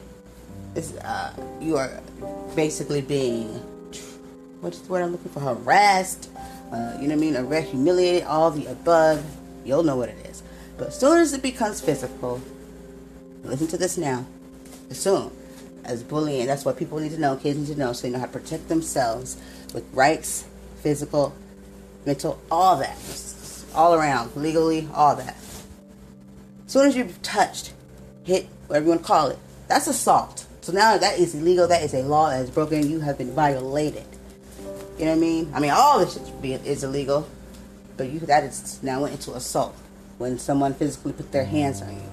is 0.74 0.96
uh, 0.98 1.32
you 1.60 1.76
are 1.76 2.00
basically 2.54 3.00
being 3.00 3.48
what's 4.60 4.78
the 4.80 4.92
word 4.92 5.02
I'm 5.02 5.12
looking 5.12 5.30
for? 5.30 5.40
Harassed. 5.40 6.30
Uh, 6.70 6.96
you 7.00 7.08
know 7.08 7.14
what 7.16 7.24
I 7.24 7.26
mean? 7.26 7.36
Arrest, 7.36 7.70
humiliated, 7.70 8.24
all 8.24 8.50
the 8.50 8.66
above. 8.66 9.24
You'll 9.64 9.82
know 9.82 9.96
what 9.96 10.08
it 10.08 10.26
is. 10.26 10.42
But 10.78 10.88
as 10.88 10.98
soon 10.98 11.18
as 11.18 11.32
it 11.32 11.42
becomes 11.42 11.80
physical, 11.80 12.40
listen 13.42 13.66
to 13.68 13.76
this 13.76 13.98
now. 13.98 14.24
As 14.88 15.00
soon 15.00 15.30
as 15.84 16.02
bullying, 16.02 16.46
that's 16.46 16.64
what 16.64 16.76
people 16.76 17.00
need 17.00 17.10
to 17.12 17.18
know, 17.18 17.36
kids 17.36 17.58
need 17.58 17.74
to 17.74 17.78
know, 17.78 17.92
so 17.92 18.02
they 18.02 18.12
know 18.12 18.20
how 18.20 18.26
to 18.26 18.32
protect 18.32 18.68
themselves 18.68 19.36
with 19.74 19.84
rights, 19.92 20.44
physical, 20.82 21.34
mental, 22.06 22.40
all 22.50 22.76
that. 22.76 22.96
All 23.74 23.94
around, 23.94 24.34
legally, 24.36 24.88
all 24.94 25.16
that. 25.16 25.36
As 26.70 26.74
soon 26.74 26.86
as 26.86 26.94
you've 26.94 27.20
touched, 27.22 27.72
hit, 28.22 28.46
whatever 28.68 28.84
you 28.84 28.90
want 28.90 29.00
to 29.00 29.06
call 29.08 29.26
it, 29.26 29.38
that's 29.66 29.88
assault. 29.88 30.46
So 30.60 30.70
now 30.70 30.96
that 30.96 31.18
is 31.18 31.34
illegal. 31.34 31.66
That 31.66 31.82
is 31.82 31.94
a 31.94 32.02
law 32.04 32.30
that 32.30 32.42
is 32.42 32.48
broken. 32.48 32.88
You 32.88 33.00
have 33.00 33.18
been 33.18 33.32
violated. 33.34 34.04
You 34.96 35.06
know 35.06 35.10
what 35.10 35.16
I 35.16 35.20
mean? 35.20 35.50
I 35.52 35.58
mean, 35.58 35.72
all 35.72 35.98
this 35.98 36.14
shit 36.14 36.64
is 36.64 36.84
illegal, 36.84 37.28
but 37.96 38.10
you 38.10 38.20
that 38.20 38.44
is 38.44 38.80
now 38.84 39.02
went 39.02 39.14
into 39.14 39.34
assault 39.34 39.74
when 40.18 40.38
someone 40.38 40.74
physically 40.74 41.12
put 41.12 41.32
their 41.32 41.44
hands 41.44 41.82
on 41.82 41.92
you. 41.92 42.12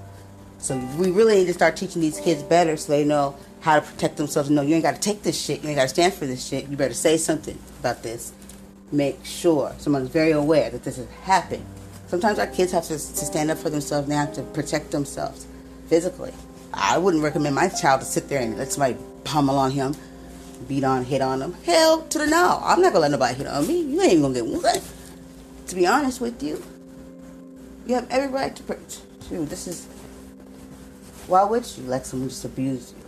So 0.57 0.75
we 0.97 1.11
really 1.11 1.35
need 1.35 1.45
to 1.45 1.53
start 1.53 1.77
teaching 1.77 2.01
these 2.01 2.19
kids 2.19 2.41
better 2.41 2.77
so 2.77 2.93
they 2.93 3.05
know 3.05 3.35
how 3.59 3.79
to 3.79 3.85
protect 3.85 4.17
themselves. 4.17 4.49
No, 4.49 4.63
you 4.63 4.73
ain't 4.73 4.83
got 4.83 4.95
to 4.95 4.99
take 4.99 5.21
this 5.21 5.39
shit. 5.39 5.61
You 5.61 5.69
ain't 5.69 5.75
got 5.75 5.83
to 5.83 5.89
stand 5.89 6.15
for 6.15 6.25
this 6.25 6.43
shit. 6.43 6.67
You 6.67 6.77
better 6.77 6.95
say 6.95 7.17
something 7.17 7.59
about 7.79 8.01
this. 8.01 8.33
Make 8.91 9.23
sure 9.23 9.75
someone's 9.77 10.09
very 10.09 10.31
aware 10.31 10.71
that 10.71 10.83
this 10.83 10.97
has 10.97 11.07
happened. 11.21 11.63
Sometimes 12.07 12.39
our 12.39 12.47
kids 12.47 12.71
have 12.71 12.83
to, 12.83 12.93
to 12.93 12.97
stand 12.97 13.51
up 13.51 13.57
for 13.57 13.69
themselves. 13.69 14.07
They 14.07 14.15
have 14.15 14.33
to 14.33 14.43
protect 14.43 14.91
themselves 14.91 15.45
physically. 15.87 16.33
I 16.73 16.97
wouldn't 16.97 17.23
recommend 17.23 17.55
my 17.55 17.69
child 17.69 18.01
to 18.01 18.05
sit 18.05 18.29
there 18.29 18.41
and 18.41 18.57
let 18.57 18.71
somebody 18.71 18.97
pummel 19.23 19.57
on 19.57 19.71
him, 19.71 19.95
beat 20.67 20.83
on, 20.83 21.03
hit 21.03 21.21
on 21.21 21.41
him. 21.41 21.53
Hell 21.65 22.03
to 22.03 22.17
the 22.17 22.27
no. 22.27 22.59
I'm 22.63 22.81
not 22.81 22.93
gonna 22.93 23.03
let 23.03 23.11
nobody 23.11 23.35
hit 23.35 23.47
on 23.47 23.67
me. 23.67 23.81
You 23.81 24.01
ain't 24.01 24.21
gonna 24.21 24.33
get 24.33 24.45
one. 24.45 24.81
To 25.67 25.75
be 25.75 25.85
honest 25.85 26.21
with 26.21 26.41
you, 26.41 26.63
you 27.85 27.95
have 27.95 28.07
every 28.09 28.29
right 28.29 28.55
to. 28.55 28.77
Shoot, 29.27 29.49
this 29.49 29.67
is. 29.67 29.85
Why 31.27 31.43
would 31.43 31.65
you 31.77 31.83
let 31.83 32.05
someone 32.05 32.29
just 32.29 32.45
abuse 32.45 32.93
you? 32.95 33.03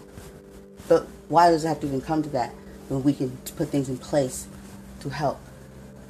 But 0.90 1.08
why 1.30 1.52
does 1.52 1.64
it 1.64 1.70
have 1.70 1.80
to 1.82 1.88
even 1.88 2.02
come 2.02 2.22
to 2.24 2.30
that 2.30 2.50
when 2.90 3.04
we 3.04 3.14
can 3.14 3.30
put 3.56 3.70
things 3.70 3.88
in 3.88 3.98
place 3.98 4.48
to 5.02 5.10
help? 5.10 5.40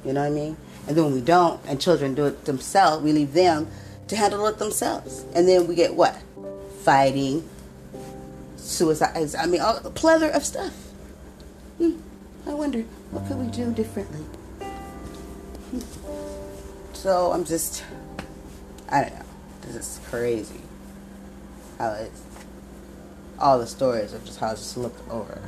You 0.04 0.12
know 0.12 0.22
what 0.22 0.32
I 0.32 0.34
mean? 0.34 0.56
And 0.86 0.96
then 0.96 1.04
when 1.04 1.14
we 1.14 1.20
don't, 1.20 1.60
and 1.66 1.80
children 1.80 2.14
do 2.14 2.26
it 2.26 2.44
themselves, 2.44 3.02
we 3.02 3.12
leave 3.12 3.32
them 3.32 3.68
to 4.08 4.16
handle 4.16 4.46
it 4.46 4.58
themselves. 4.58 5.24
And 5.34 5.46
then 5.46 5.66
we 5.66 5.74
get 5.74 5.94
what? 5.94 6.20
fighting, 6.80 7.48
suicide. 8.56 9.34
I 9.38 9.46
mean, 9.46 9.60
a 9.60 9.90
plethora 9.90 10.30
of 10.30 10.44
stuff. 10.44 10.72
Hmm. 11.78 12.00
I 12.46 12.54
wonder 12.54 12.82
what 13.10 13.26
could 13.28 13.38
we 13.38 13.46
do 13.48 13.72
differently. 13.72 14.24
Hmm. 15.70 15.80
So 16.94 17.32
I'm 17.32 17.44
just, 17.44 17.84
I 18.88 19.02
don't 19.02 19.14
know. 19.14 19.24
This 19.62 19.76
is 19.76 20.00
crazy. 20.08 20.60
How 21.78 21.92
it's 21.92 22.22
all 23.38 23.58
the 23.58 23.66
stories 23.66 24.12
of 24.12 24.24
just 24.24 24.38
how 24.38 24.48
I 24.48 24.54
just 24.54 24.76
looked 24.76 25.08
over. 25.10 25.40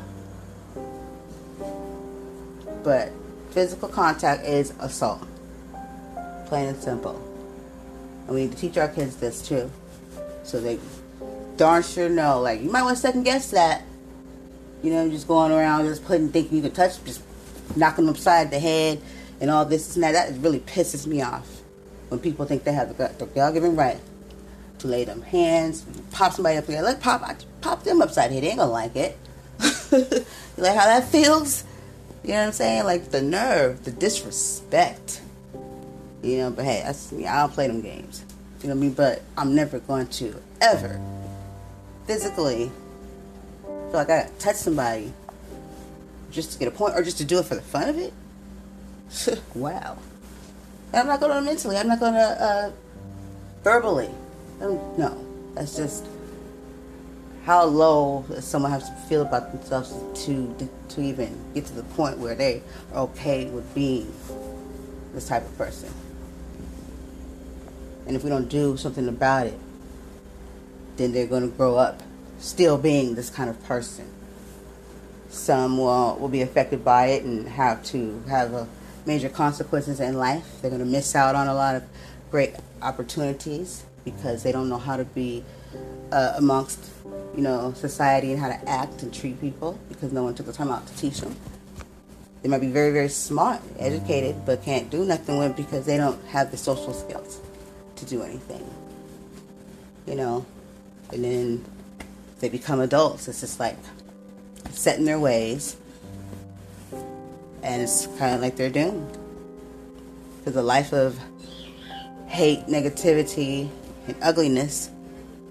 But 2.85 3.13
physical 3.53 3.89
contact 3.89 4.45
is 4.47 4.73
assault. 4.81 5.23
Plain 6.47 6.69
and 6.69 6.83
simple. 6.83 7.17
And 8.27 8.35
we 8.35 8.43
need 8.43 8.53
to 8.53 8.59
teach 8.59 8.77
our 8.79 8.89
kids 8.89 9.17
this 9.17 9.47
too. 9.47 9.71
So 10.43 10.61
they 10.61 10.79
darn 11.57 11.83
sure 11.83 12.09
know. 12.09 12.41
Like 12.41 12.63
you 12.63 12.71
might 12.71 12.83
want 12.83 12.97
to 12.97 13.01
second 13.01 13.25
guess 13.25 13.51
that. 13.51 13.83
You 14.83 14.91
know, 14.91 15.09
just 15.09 15.29
going 15.29 15.53
around 15.53 15.87
just 15.87 16.05
putting 16.05 16.31
thinking 16.31 16.57
you 16.57 16.63
can 16.63 16.73
touch, 16.73 17.03
just 17.05 17.23
knocking 17.77 18.07
them 18.07 18.15
upside 18.15 18.51
the 18.51 18.59
head 18.59 19.01
and 19.41 19.49
all 19.51 19.65
this 19.65 19.95
and 19.95 20.03
that. 20.03 20.13
That 20.13 20.41
really 20.41 20.61
pisses 20.61 21.07
me 21.07 21.23
off 21.23 21.63
when 22.09 22.19
people 22.19 22.47
think 22.47 22.65
they 22.65 22.73
have 22.73 22.97
the, 22.97 23.15
the 23.19 23.27
God-given 23.27 23.77
right 23.77 24.01
to 24.79 24.89
lay 24.89 25.05
them 25.05 25.23
hands, 25.23 25.87
pop 26.11 26.33
somebody 26.33 26.59
up 26.59 26.67
there. 26.67 26.83
Let 26.83 27.01
pop, 27.01 27.25
pop 27.61 27.85
them 27.85 28.03
upside 28.03 28.31
the 28.31 28.35
head. 28.35 28.43
They 28.43 28.49
ain't 28.49 28.59
gonna 28.59 28.73
like 28.73 28.97
it. 28.97 29.17
you 29.93 30.25
like 30.57 30.77
how 30.77 30.87
that 30.87 31.05
feels? 31.05 31.65
You 32.23 32.31
know 32.31 32.41
what 32.41 32.47
I'm 32.47 32.53
saying? 32.53 32.85
Like 32.85 33.11
the 33.11 33.23
nerve, 33.23 33.85
the 33.85 33.91
disrespect. 33.91 35.21
You 36.23 36.39
know, 36.39 36.51
but 36.51 36.65
hey, 36.65 36.83
that's 36.85 37.11
me. 37.11 37.27
I 37.27 37.41
don't 37.41 37.53
play 37.53 37.67
them 37.67 37.81
games. 37.81 38.25
You 38.63 38.69
know 38.69 38.75
what 38.75 38.81
I 38.81 38.83
mean? 38.83 38.95
But 38.95 39.23
I'm 39.37 39.55
never 39.55 39.81
going 39.81 40.07
to 40.07 40.41
ever 40.61 41.01
physically 42.07 42.71
feel 43.65 43.93
like 43.93 44.09
I 44.09 44.23
gotta 44.23 44.33
touch 44.39 44.57
somebody 44.57 45.13
just 46.31 46.53
to 46.53 46.59
get 46.59 46.69
a 46.69 46.71
point 46.71 46.95
or 46.97 47.03
just 47.03 47.19
to 47.19 47.25
do 47.25 47.39
it 47.39 47.45
for 47.45 47.57
the 47.57 47.63
fun 47.63 47.89
of 47.89 47.99
it. 47.99 48.13
wow. 49.55 49.99
And 50.93 51.01
I'm 51.01 51.07
not 51.07 51.21
going 51.21 51.33
to 51.33 51.41
mentally. 51.43 51.77
I'm 51.77 51.89
not 51.89 52.01
going 52.01 52.15
to 52.15 52.21
uh, 52.21 52.71
verbally. 53.63 54.11
No, 54.61 55.27
that's 55.55 55.77
just 55.77 56.07
how 57.45 57.65
low 57.65 58.25
someone 58.41 58.71
has 58.71 58.89
to 58.89 58.97
feel 59.09 59.23
about 59.23 59.53
themselves 59.53 59.95
to 60.25 60.71
to 60.89 61.01
even 61.01 61.37
get 61.55 61.67
to 61.67 61.73
the 61.75 61.83
point 61.83 62.19
where 62.19 62.35
they 62.35 62.63
are 62.93 63.03
okay 63.05 63.47
with 63.47 63.75
being 63.75 64.13
this 65.15 65.29
type 65.29 65.43
of 65.43 65.59
person. 65.59 65.91
And 68.07 68.17
if 68.17 68.25
we 68.25 68.31
don't 68.31 68.49
do 68.49 68.77
something 68.77 69.09
about 69.09 69.47
it, 69.47 69.59
then 70.97 71.13
they're 71.13 71.27
going 71.27 71.51
to 71.51 71.57
grow 71.57 71.77
up 71.77 72.03
still 72.39 72.77
being 72.77 73.15
this 73.15 73.31
kind 73.31 73.49
of 73.49 73.63
person. 73.65 74.07
Some 75.29 75.79
will, 75.79 76.17
will 76.17 76.29
be 76.29 76.43
affected 76.43 76.85
by 76.85 77.07
it 77.07 77.25
and 77.25 77.49
have 77.49 77.83
to 77.87 78.23
have 78.29 78.53
a 78.53 78.69
major 79.07 79.29
consequences 79.29 80.01
in 80.01 80.15
life. 80.15 80.61
They're 80.61 80.71
going 80.71 80.85
to 80.85 80.89
miss 80.89 81.15
out 81.15 81.35
on 81.35 81.49
a 81.49 81.55
lot 81.55 81.77
of 81.77 81.85
great 82.31 82.55
opportunities 82.83 83.85
because 84.05 84.43
they 84.43 84.53
don't 84.53 84.69
know 84.69 84.79
how 84.79 84.97
to 84.97 85.05
be 85.05 85.45
uh, 86.11 86.35
amongst, 86.37 86.79
you 87.05 87.43
know, 87.43 87.73
society 87.75 88.33
and 88.33 88.41
how 88.41 88.49
to 88.49 88.69
act 88.69 89.03
and 89.03 89.13
treat 89.13 89.41
people 89.41 89.79
because 89.89 90.13
no 90.13 90.23
one 90.23 90.35
took 90.35 90.47
the 90.47 90.53
time 90.53 90.71
out 90.71 90.87
to 90.87 90.97
teach 90.97 91.21
them. 91.21 91.35
They 92.43 92.49
might 92.49 92.61
be 92.61 92.69
very, 92.69 92.93
very 92.93 93.09
smart, 93.09 93.61
educated, 93.79 94.45
but 94.45 94.63
can't 94.65 94.91
do 94.91 95.05
nothing 95.05 95.39
with 95.39 95.57
because 95.57 95.87
they 95.87 95.97
don't 95.97 96.23
have 96.27 96.51
the 96.51 96.57
social 96.57 96.93
skills 96.93 97.41
to 97.97 98.05
do 98.05 98.23
anything. 98.23 98.69
You 100.07 100.17
know, 100.17 100.47
and 101.13 101.25
then 101.25 101.65
they 102.41 102.49
become 102.49 102.81
adults. 102.81 103.29
It's 103.29 103.41
just 103.41 103.61
like 103.61 103.79
set 104.71 104.99
in 104.99 105.05
their 105.05 105.21
ways, 105.21 105.77
and 107.63 107.81
it's 107.81 108.07
kind 108.19 108.35
of 108.35 108.41
like 108.41 108.57
they're 108.57 108.71
doomed. 108.71 109.19
Because 110.39 110.57
a 110.57 110.63
life 110.63 110.93
of 110.93 111.19
hate, 112.27 112.67
negativity, 112.67 113.69
and 114.09 114.17
ugliness, 114.21 114.91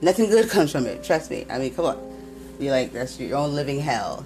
nothing 0.02 0.30
good 0.30 0.50
comes 0.50 0.72
from 0.72 0.86
it. 0.86 1.04
Trust 1.04 1.32
me. 1.32 1.46
I 1.50 1.58
mean, 1.58 1.74
come 1.74 1.86
on. 1.86 2.12
You're 2.60 2.72
like 2.72 2.94
that's 2.94 3.20
your 3.20 3.38
own 3.38 3.56
living 3.56 3.80
hell. 3.80 4.26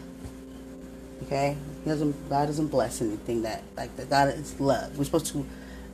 Okay, 1.23 1.55
doesn't. 1.85 2.29
God 2.29 2.47
doesn't 2.47 2.67
bless 2.67 3.01
anything 3.01 3.43
that 3.43 3.63
like 3.77 3.95
the 3.95 4.05
God 4.05 4.29
is 4.29 4.59
love. 4.59 4.97
We're 4.97 5.05
supposed 5.05 5.27
to 5.27 5.45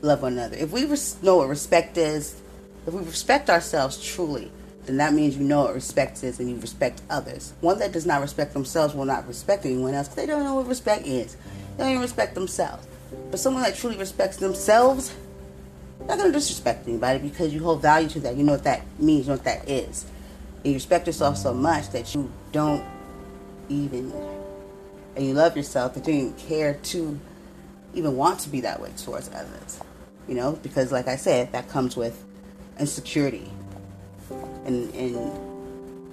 love 0.02 0.22
one 0.22 0.32
another. 0.34 0.56
If 0.56 0.72
we 0.72 0.84
res- 0.84 1.22
know 1.22 1.36
what 1.36 1.48
respect 1.48 1.96
is, 1.96 2.40
if 2.86 2.92
we 2.92 3.02
respect 3.02 3.48
ourselves 3.48 4.02
truly, 4.02 4.50
then 4.86 4.96
that 4.96 5.14
means 5.14 5.36
you 5.36 5.44
know 5.44 5.62
what 5.62 5.74
respect 5.74 6.22
is 6.24 6.40
and 6.40 6.50
you 6.50 6.56
respect 6.56 7.00
others. 7.08 7.52
One 7.60 7.78
that 7.78 7.92
does 7.92 8.04
not 8.04 8.20
respect 8.20 8.52
themselves 8.52 8.94
will 8.94 9.04
not 9.04 9.26
respect 9.28 9.64
anyone 9.64 9.94
else 9.94 10.08
they 10.08 10.26
don't 10.26 10.42
know 10.42 10.56
what 10.56 10.66
respect 10.66 11.06
is. 11.06 11.36
They 11.76 11.84
don't 11.84 11.90
even 11.90 12.02
respect 12.02 12.34
themselves. 12.34 12.86
But 13.30 13.38
someone 13.38 13.62
that 13.62 13.76
truly 13.76 13.96
respects 13.96 14.38
themselves, 14.38 15.14
not 16.06 16.18
to 16.18 16.32
disrespect 16.32 16.88
anybody 16.88 17.18
because 17.18 17.52
you 17.52 17.62
hold 17.62 17.82
value 17.82 18.08
to 18.10 18.20
that. 18.20 18.36
You 18.36 18.44
know 18.44 18.52
what 18.52 18.64
that 18.64 18.82
means, 18.98 19.26
you 19.26 19.32
know 19.32 19.36
what 19.36 19.44
that 19.44 19.68
is. 19.68 20.04
And 20.58 20.66
you 20.66 20.74
respect 20.74 21.06
yourself 21.06 21.36
so 21.36 21.52
much 21.54 21.90
that 21.90 22.14
you 22.14 22.30
don't 22.52 22.84
even, 23.68 24.12
and 25.16 25.26
you 25.26 25.34
love 25.34 25.56
yourself 25.56 25.94
that 25.94 26.06
you 26.06 26.22
don't 26.22 26.38
care 26.38 26.74
to 26.74 27.18
even 27.94 28.16
want 28.16 28.40
to 28.40 28.48
be 28.48 28.60
that 28.62 28.80
way 28.80 28.90
towards 28.96 29.28
others. 29.28 29.80
You 30.28 30.34
know, 30.34 30.52
because 30.62 30.92
like 30.92 31.08
I 31.08 31.16
said, 31.16 31.52
that 31.52 31.68
comes 31.68 31.96
with 31.96 32.24
insecurity 32.78 33.50
and 34.64 34.94
and 34.94 35.52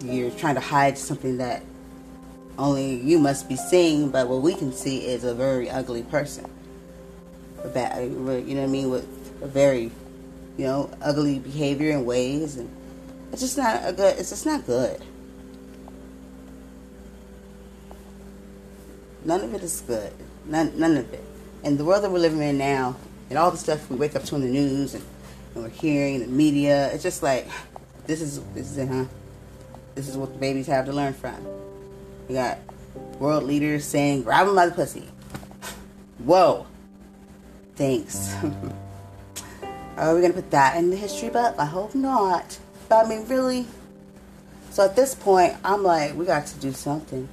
you're 0.04 0.32
trying 0.32 0.56
to 0.56 0.62
hide 0.62 0.98
something 0.98 1.38
that 1.38 1.62
only 2.58 2.96
you 2.96 3.20
must 3.20 3.50
be 3.50 3.56
seeing, 3.56 4.10
but 4.10 4.28
what 4.28 4.42
we 4.42 4.54
can 4.54 4.72
see 4.72 5.06
is 5.06 5.24
a 5.24 5.34
very 5.34 5.70
ugly 5.70 6.04
person. 6.04 6.46
A 7.64 7.68
bad, 7.68 8.04
you 8.04 8.10
know 8.10 8.34
what 8.34 8.64
I 8.64 8.68
mean, 8.68 8.90
with 8.90 9.19
very, 9.48 9.92
you 10.58 10.66
know, 10.66 10.90
ugly 11.02 11.40
behavior 11.40 11.92
and 11.92 12.06
ways, 12.06 12.58
and 12.58 12.70
it's 13.32 13.42
just 13.42 13.58
not 13.58 13.82
a 13.88 13.94
good. 13.94 14.18
It's 14.18 14.30
just 14.30 14.46
not 14.46 14.66
good. 14.66 15.02
None 19.26 19.42
of 19.42 19.54
it 19.54 19.64
is 19.64 19.82
good. 19.82 20.14
None, 20.46 20.80
none 20.80 20.98
of 20.98 21.14
it. 21.14 21.24
And 21.64 21.78
the 21.78 21.84
world 21.84 22.04
that 22.04 22.12
we're 22.12 22.20
living 22.20 22.42
in 22.42 22.58
now, 22.58 22.96
and 23.30 23.38
all 23.38 23.52
the 23.52 23.58
stuff 23.58 23.90
we 23.90 23.98
wake 23.98 24.16
up 24.16 24.24
to 24.26 24.36
in 24.36 24.42
the 24.42 24.48
news 24.48 24.94
and, 24.94 25.04
and 25.54 25.64
we're 25.64 25.70
hearing, 25.70 26.20
the 26.22 26.28
media, 26.28 26.92
it's 26.94 27.04
just 27.04 27.22
like 27.22 27.48
this 28.08 28.22
is 28.22 28.42
this 28.54 28.72
is 28.72 28.78
it, 28.78 28.88
huh? 28.88 29.06
This 29.96 30.08
is 30.08 30.18
what 30.18 30.34
the 30.34 30.40
babies 30.40 30.68
have 30.68 30.86
to 30.86 30.94
learn 30.94 31.14
from. 31.14 31.36
We 32.28 32.36
got 32.36 32.60
world 33.20 33.44
leaders 33.44 33.86
saying, 33.86 34.24
"Grab 34.24 34.48
him 34.48 34.56
by 34.56 34.68
the 34.68 34.72
pussy." 34.72 35.08
Whoa. 36.20 36.66
Thanks. 37.76 38.36
Are 40.00 40.16
we 40.16 40.22
gonna 40.22 40.34
put 40.34 40.50
that 40.52 40.78
in 40.78 40.92
the 40.92 40.96
history 40.96 41.30
book? 41.30 41.56
I 41.58 41.66
hope 41.66 41.94
not. 41.94 42.58
But 42.88 43.06
I 43.06 43.10
mean, 43.10 43.28
really. 43.28 43.68
So 44.72 44.86
at 44.86 44.96
this 44.96 45.14
point, 45.14 45.58
I'm 45.64 45.84
like, 45.84 46.16
we 46.16 46.26
got 46.26 46.48
to 46.48 46.60
do 46.60 46.72
something. 46.72 47.28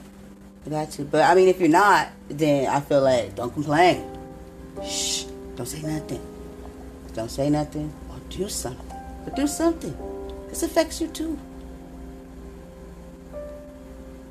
We 0.64 0.72
got 0.72 0.90
to. 0.92 1.05
But 1.05 1.31
I 1.31 1.37
mean, 1.37 1.46
if 1.46 1.61
you're 1.61 1.68
not, 1.68 2.09
then 2.29 2.66
I 2.68 2.81
feel 2.81 3.02
like 3.02 3.37
don't 3.37 3.52
complain. 3.52 4.05
Shh. 4.85 5.24
Don't 5.55 5.66
say 5.66 5.81
nothing. 5.83 6.20
Don't 7.14 7.31
say 7.31 7.48
nothing 7.50 7.92
or 8.11 8.18
do 8.31 8.48
something. 8.48 8.96
But 9.24 9.37
do 9.37 9.46
something. 9.46 9.96
This 10.48 10.64
affects 10.64 11.00
you 11.00 11.07
too. 11.07 11.38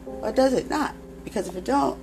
Or 0.05 0.33
does 0.33 0.51
it 0.51 0.69
not? 0.69 0.93
Because 1.23 1.47
if 1.47 1.55
it 1.55 1.63
don't, 1.63 1.97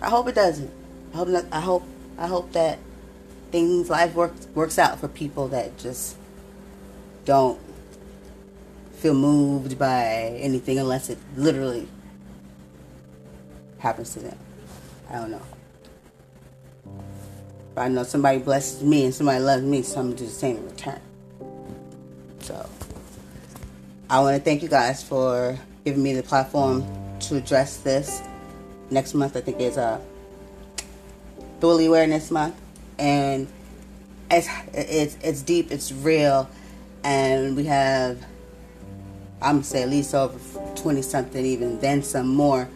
I 0.00 0.08
hope 0.08 0.28
it 0.28 0.34
doesn't. 0.34 0.70
I 1.12 1.16
hope 1.18 1.28
not, 1.28 1.44
I 1.52 1.60
hope 1.60 1.82
I 2.18 2.26
hope 2.26 2.52
that 2.52 2.78
things 3.50 3.90
life 3.90 4.14
works 4.14 4.46
works 4.54 4.78
out 4.78 4.98
for 4.98 5.08
people 5.08 5.48
that 5.48 5.76
just 5.78 6.16
don't 7.24 7.58
feel 8.92 9.14
moved 9.14 9.78
by 9.78 10.04
anything 10.40 10.78
unless 10.78 11.10
it 11.10 11.18
literally 11.36 11.86
happens 13.78 14.14
to 14.14 14.20
them. 14.20 14.38
I 15.10 15.16
don't 15.16 15.30
know. 15.30 15.42
But 17.74 17.82
I 17.82 17.88
know 17.88 18.04
somebody 18.04 18.38
blesses 18.38 18.82
me 18.82 19.04
and 19.04 19.14
somebody 19.14 19.40
loves 19.40 19.62
me, 19.62 19.82
so 19.82 20.00
I'm 20.00 20.06
gonna 20.06 20.16
do 20.16 20.24
the 20.24 20.30
same 20.30 20.56
in 20.56 20.66
return. 20.66 21.00
So 22.40 22.68
I 24.08 24.20
want 24.20 24.36
to 24.36 24.42
thank 24.42 24.62
you 24.62 24.68
guys 24.68 25.02
for 25.02 25.58
giving 25.84 26.02
me 26.02 26.14
the 26.14 26.22
platform 26.22 26.84
to 27.20 27.36
address 27.36 27.78
this. 27.78 28.22
Next 28.90 29.14
month, 29.14 29.36
I 29.36 29.40
think, 29.40 29.60
is 29.60 29.76
a 29.76 30.00
uh, 31.62 31.66
Awareness 31.66 32.30
Month, 32.30 32.54
and 32.98 33.48
it's 34.30 34.48
it's 34.72 35.16
it's 35.22 35.42
deep, 35.42 35.70
it's 35.70 35.92
real, 35.92 36.48
and 37.04 37.56
we 37.56 37.64
have 37.64 38.24
I'm 39.40 39.56
gonna 39.56 39.64
say 39.64 39.82
at 39.82 39.88
least 39.88 40.14
over 40.14 40.38
twenty 40.74 41.02
something, 41.02 41.44
even 41.44 41.78
then 41.80 42.02
some 42.02 42.28
more 42.28 42.68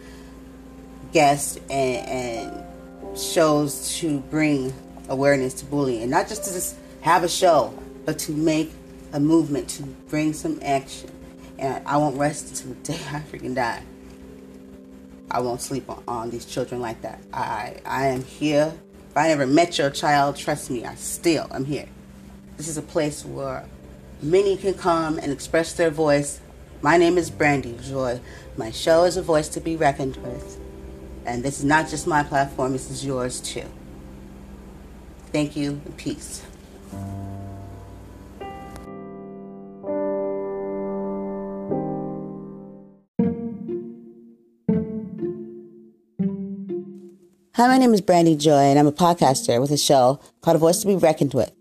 guests 1.11 1.57
and, 1.69 2.07
and 2.07 3.19
shows 3.19 3.97
to 3.97 4.19
bring 4.19 4.73
awareness 5.09 5.53
to 5.55 5.65
bullying, 5.65 6.09
not 6.09 6.27
just 6.27 6.45
to 6.45 6.53
just 6.53 6.77
have 7.01 7.23
a 7.23 7.29
show, 7.29 7.73
but 8.05 8.17
to 8.19 8.31
make 8.31 8.71
a 9.13 9.19
movement 9.19 9.67
to 9.67 9.83
bring 9.83 10.31
some 10.31 10.57
action 10.63 11.11
and 11.61 11.87
I 11.87 11.97
won't 11.97 12.17
rest 12.17 12.49
until 12.49 12.73
the 12.73 12.93
day 12.93 12.99
I 13.11 13.19
freaking 13.19 13.55
die. 13.55 13.83
I 15.29 15.39
won't 15.39 15.61
sleep 15.61 15.89
on, 15.89 16.03
on 16.07 16.29
these 16.29 16.45
children 16.45 16.81
like 16.81 17.01
that. 17.03 17.21
I 17.31 17.77
I 17.85 18.07
am 18.07 18.23
here. 18.23 18.73
If 19.11 19.17
I 19.17 19.27
never 19.27 19.45
met 19.45 19.77
your 19.77 19.89
child, 19.89 20.37
trust 20.37 20.71
me, 20.71 20.85
I 20.85 20.95
still 20.95 21.45
am 21.51 21.65
here. 21.65 21.89
This 22.55 22.69
is 22.69 22.77
a 22.77 22.81
place 22.81 23.25
where 23.25 23.65
many 24.21 24.55
can 24.55 24.73
come 24.73 25.19
and 25.19 25.33
express 25.33 25.73
their 25.73 25.89
voice. 25.89 26.39
My 26.81 26.95
name 26.95 27.17
is 27.17 27.29
Brandy 27.29 27.77
Joy. 27.83 28.21
My 28.55 28.71
show 28.71 29.03
is 29.03 29.17
a 29.17 29.21
voice 29.21 29.49
to 29.49 29.59
be 29.59 29.75
reckoned 29.75 30.15
with. 30.15 30.57
And 31.25 31.43
this 31.43 31.59
is 31.59 31.65
not 31.65 31.89
just 31.89 32.07
my 32.07 32.23
platform, 32.23 32.71
this 32.71 32.89
is 32.89 33.05
yours 33.05 33.41
too. 33.41 33.65
Thank 35.33 35.57
you 35.57 35.81
and 35.83 35.97
peace. 35.97 36.41
Hi, 47.61 47.67
my 47.67 47.77
name 47.77 47.93
is 47.93 48.01
Brandy 48.01 48.35
Joy, 48.35 48.57
and 48.57 48.79
I'm 48.79 48.87
a 48.87 48.91
podcaster 48.91 49.61
with 49.61 49.69
a 49.69 49.77
show 49.77 50.19
called 50.41 50.55
A 50.55 50.57
Voice 50.57 50.79
to 50.79 50.87
Be 50.87 50.95
Reckoned 50.95 51.35
with. 51.35 51.51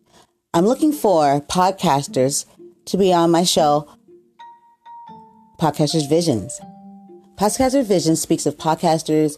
I'm 0.55 0.65
looking 0.65 0.93
for 0.95 1.43
podcasters 1.43 2.47
to 2.87 2.97
be 2.97 3.13
on 3.13 3.31
my 3.31 3.45
show, 3.45 3.87
Podcasters 5.61 6.09
Visions. 6.09 6.59
Podcasters 7.37 7.85
Visions 7.85 8.19
speaks 8.19 8.47
of 8.47 8.57
podcasters 8.57 9.35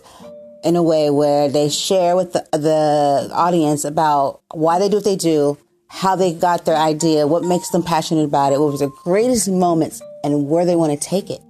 in 0.62 0.76
a 0.76 0.84
way 0.84 1.10
where 1.10 1.48
they 1.48 1.68
share 1.68 2.14
with 2.14 2.32
the, 2.32 2.46
the 2.52 3.28
audience 3.32 3.84
about 3.84 4.40
why 4.54 4.78
they 4.78 4.88
do 4.88 4.98
what 4.98 5.04
they 5.04 5.16
do, 5.16 5.58
how 5.88 6.14
they 6.14 6.32
got 6.32 6.64
their 6.64 6.76
idea, 6.76 7.26
what 7.26 7.42
makes 7.42 7.70
them 7.70 7.82
passionate 7.82 8.22
about 8.22 8.52
it, 8.52 8.60
what 8.60 8.70
was 8.70 8.78
their 8.78 8.88
greatest 9.02 9.50
moments, 9.50 10.00
and 10.22 10.48
where 10.48 10.64
they 10.64 10.76
want 10.76 10.92
to 10.92 11.08
take 11.08 11.28
it. 11.28 11.40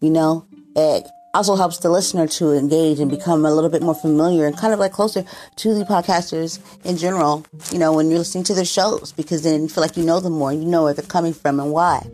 You 0.00 0.10
know, 0.10 0.46
it 0.76 1.08
also 1.34 1.56
helps 1.56 1.78
the 1.78 1.90
listener 1.90 2.26
to 2.28 2.52
engage 2.52 3.00
and 3.00 3.10
become 3.10 3.44
a 3.44 3.52
little 3.52 3.68
bit 3.68 3.82
more 3.82 3.94
familiar 3.94 4.46
and 4.46 4.56
kind 4.56 4.72
of 4.72 4.78
like 4.78 4.92
closer 4.92 5.24
to 5.56 5.74
the 5.74 5.84
podcasters 5.84 6.60
in 6.84 6.96
general, 6.96 7.44
you 7.72 7.78
know, 7.78 7.92
when 7.92 8.08
you're 8.08 8.18
listening 8.18 8.44
to 8.44 8.54
their 8.54 8.64
shows, 8.64 9.12
because 9.12 9.42
then 9.42 9.62
you 9.62 9.68
feel 9.68 9.82
like 9.82 9.96
you 9.96 10.04
know 10.04 10.20
them 10.20 10.34
more 10.34 10.52
and 10.52 10.62
you 10.62 10.68
know 10.68 10.84
where 10.84 10.94
they're 10.94 11.04
coming 11.04 11.34
from 11.34 11.58
and 11.58 11.72
why. 11.72 12.06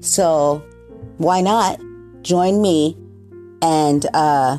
So 0.00 0.64
why 1.18 1.40
not 1.40 1.80
join 2.22 2.62
me 2.62 2.96
and 3.60 4.06
uh, 4.14 4.58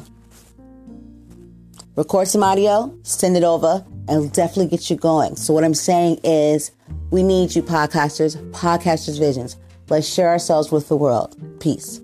record 1.96 2.28
some 2.28 2.44
audio, 2.44 2.94
send 3.04 3.38
it 3.38 3.44
over, 3.44 3.86
and 4.10 4.10
it'll 4.10 4.28
definitely 4.28 4.68
get 4.68 4.90
you 4.90 4.98
going. 4.98 5.38
So 5.38 5.54
what 5.54 5.64
I'm 5.64 5.74
saying 5.74 6.20
is 6.24 6.72
we 7.10 7.24
need 7.24 7.56
you 7.56 7.64
podcasters, 7.64 8.36
podcasters 8.52 9.18
visions. 9.18 9.56
Let's 9.88 10.08
share 10.08 10.30
ourselves 10.30 10.72
with 10.72 10.90
the 10.90 10.98
world. 10.98 11.36
Peace. 11.60 12.02